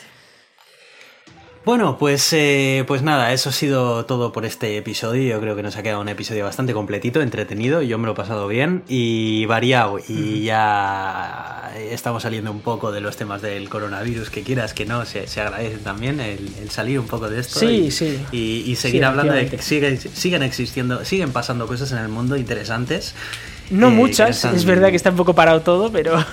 [1.66, 5.24] Bueno, pues, eh, pues nada, eso ha sido todo por este episodio.
[5.24, 7.82] Yo creo que nos ha quedado un episodio bastante completito, entretenido.
[7.82, 9.98] Yo me lo he pasado bien y variado.
[10.08, 15.04] Y ya estamos saliendo un poco de los temas del coronavirus, que quieras que no,
[15.06, 17.60] se, agradece también el, salir un poco de esto.
[17.60, 18.20] Sí, y, sí.
[18.32, 23.16] Y, seguir hablando de que siguen, siguen existiendo, siguen pasando cosas en el mundo interesantes.
[23.72, 26.24] No muchas, es verdad que está un poco parado todo, pero,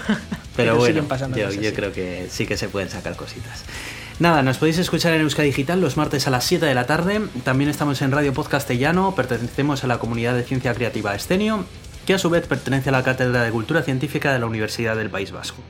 [0.55, 3.65] pero, bueno, siguen pasando yo, yo creo que sí que se pueden sacar cositas.
[4.23, 7.23] Nada, nos podéis escuchar en Euska Digital los martes a las 7 de la tarde.
[7.43, 11.65] También estamos en Radio Podcastellano, pertenecemos a la comunidad de ciencia creativa Estenio,
[12.07, 15.11] que a su vez pertenece a la Cátedra de Cultura Científica de la Universidad del
[15.11, 15.61] País Vasco.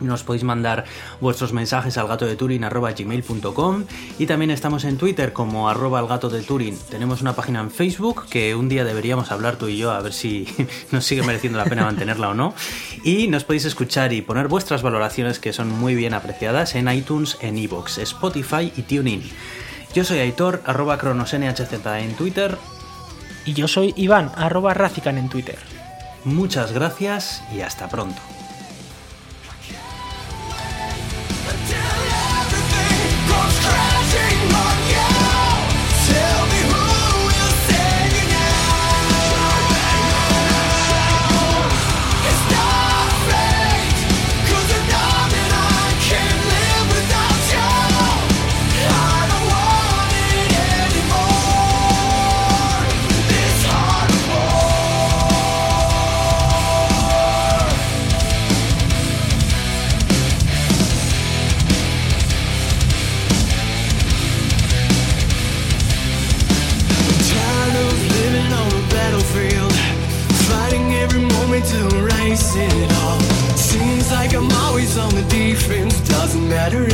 [0.00, 0.84] Nos podéis mandar
[1.20, 3.84] vuestros mensajes al gato de Turing gmail.com
[4.18, 6.78] y también estamos en Twitter como arroba el gato de Turing.
[6.90, 10.12] Tenemos una página en Facebook que un día deberíamos hablar tú y yo a ver
[10.12, 10.46] si
[10.92, 12.54] nos sigue mereciendo la pena mantenerla o no.
[13.02, 17.36] Y nos podéis escuchar y poner vuestras valoraciones que son muy bien apreciadas en iTunes,
[17.40, 19.22] en iVoox, Spotify y TuneIn.
[19.94, 22.56] Yo soy Aitor, arroba cronosnhz en Twitter.
[23.44, 25.58] Y yo soy Iván, arroba Racican en Twitter.
[26.24, 28.20] Muchas gracias y hasta pronto.
[72.56, 73.20] It all.
[73.56, 76.87] Seems like I'm always on the defense, doesn't matter.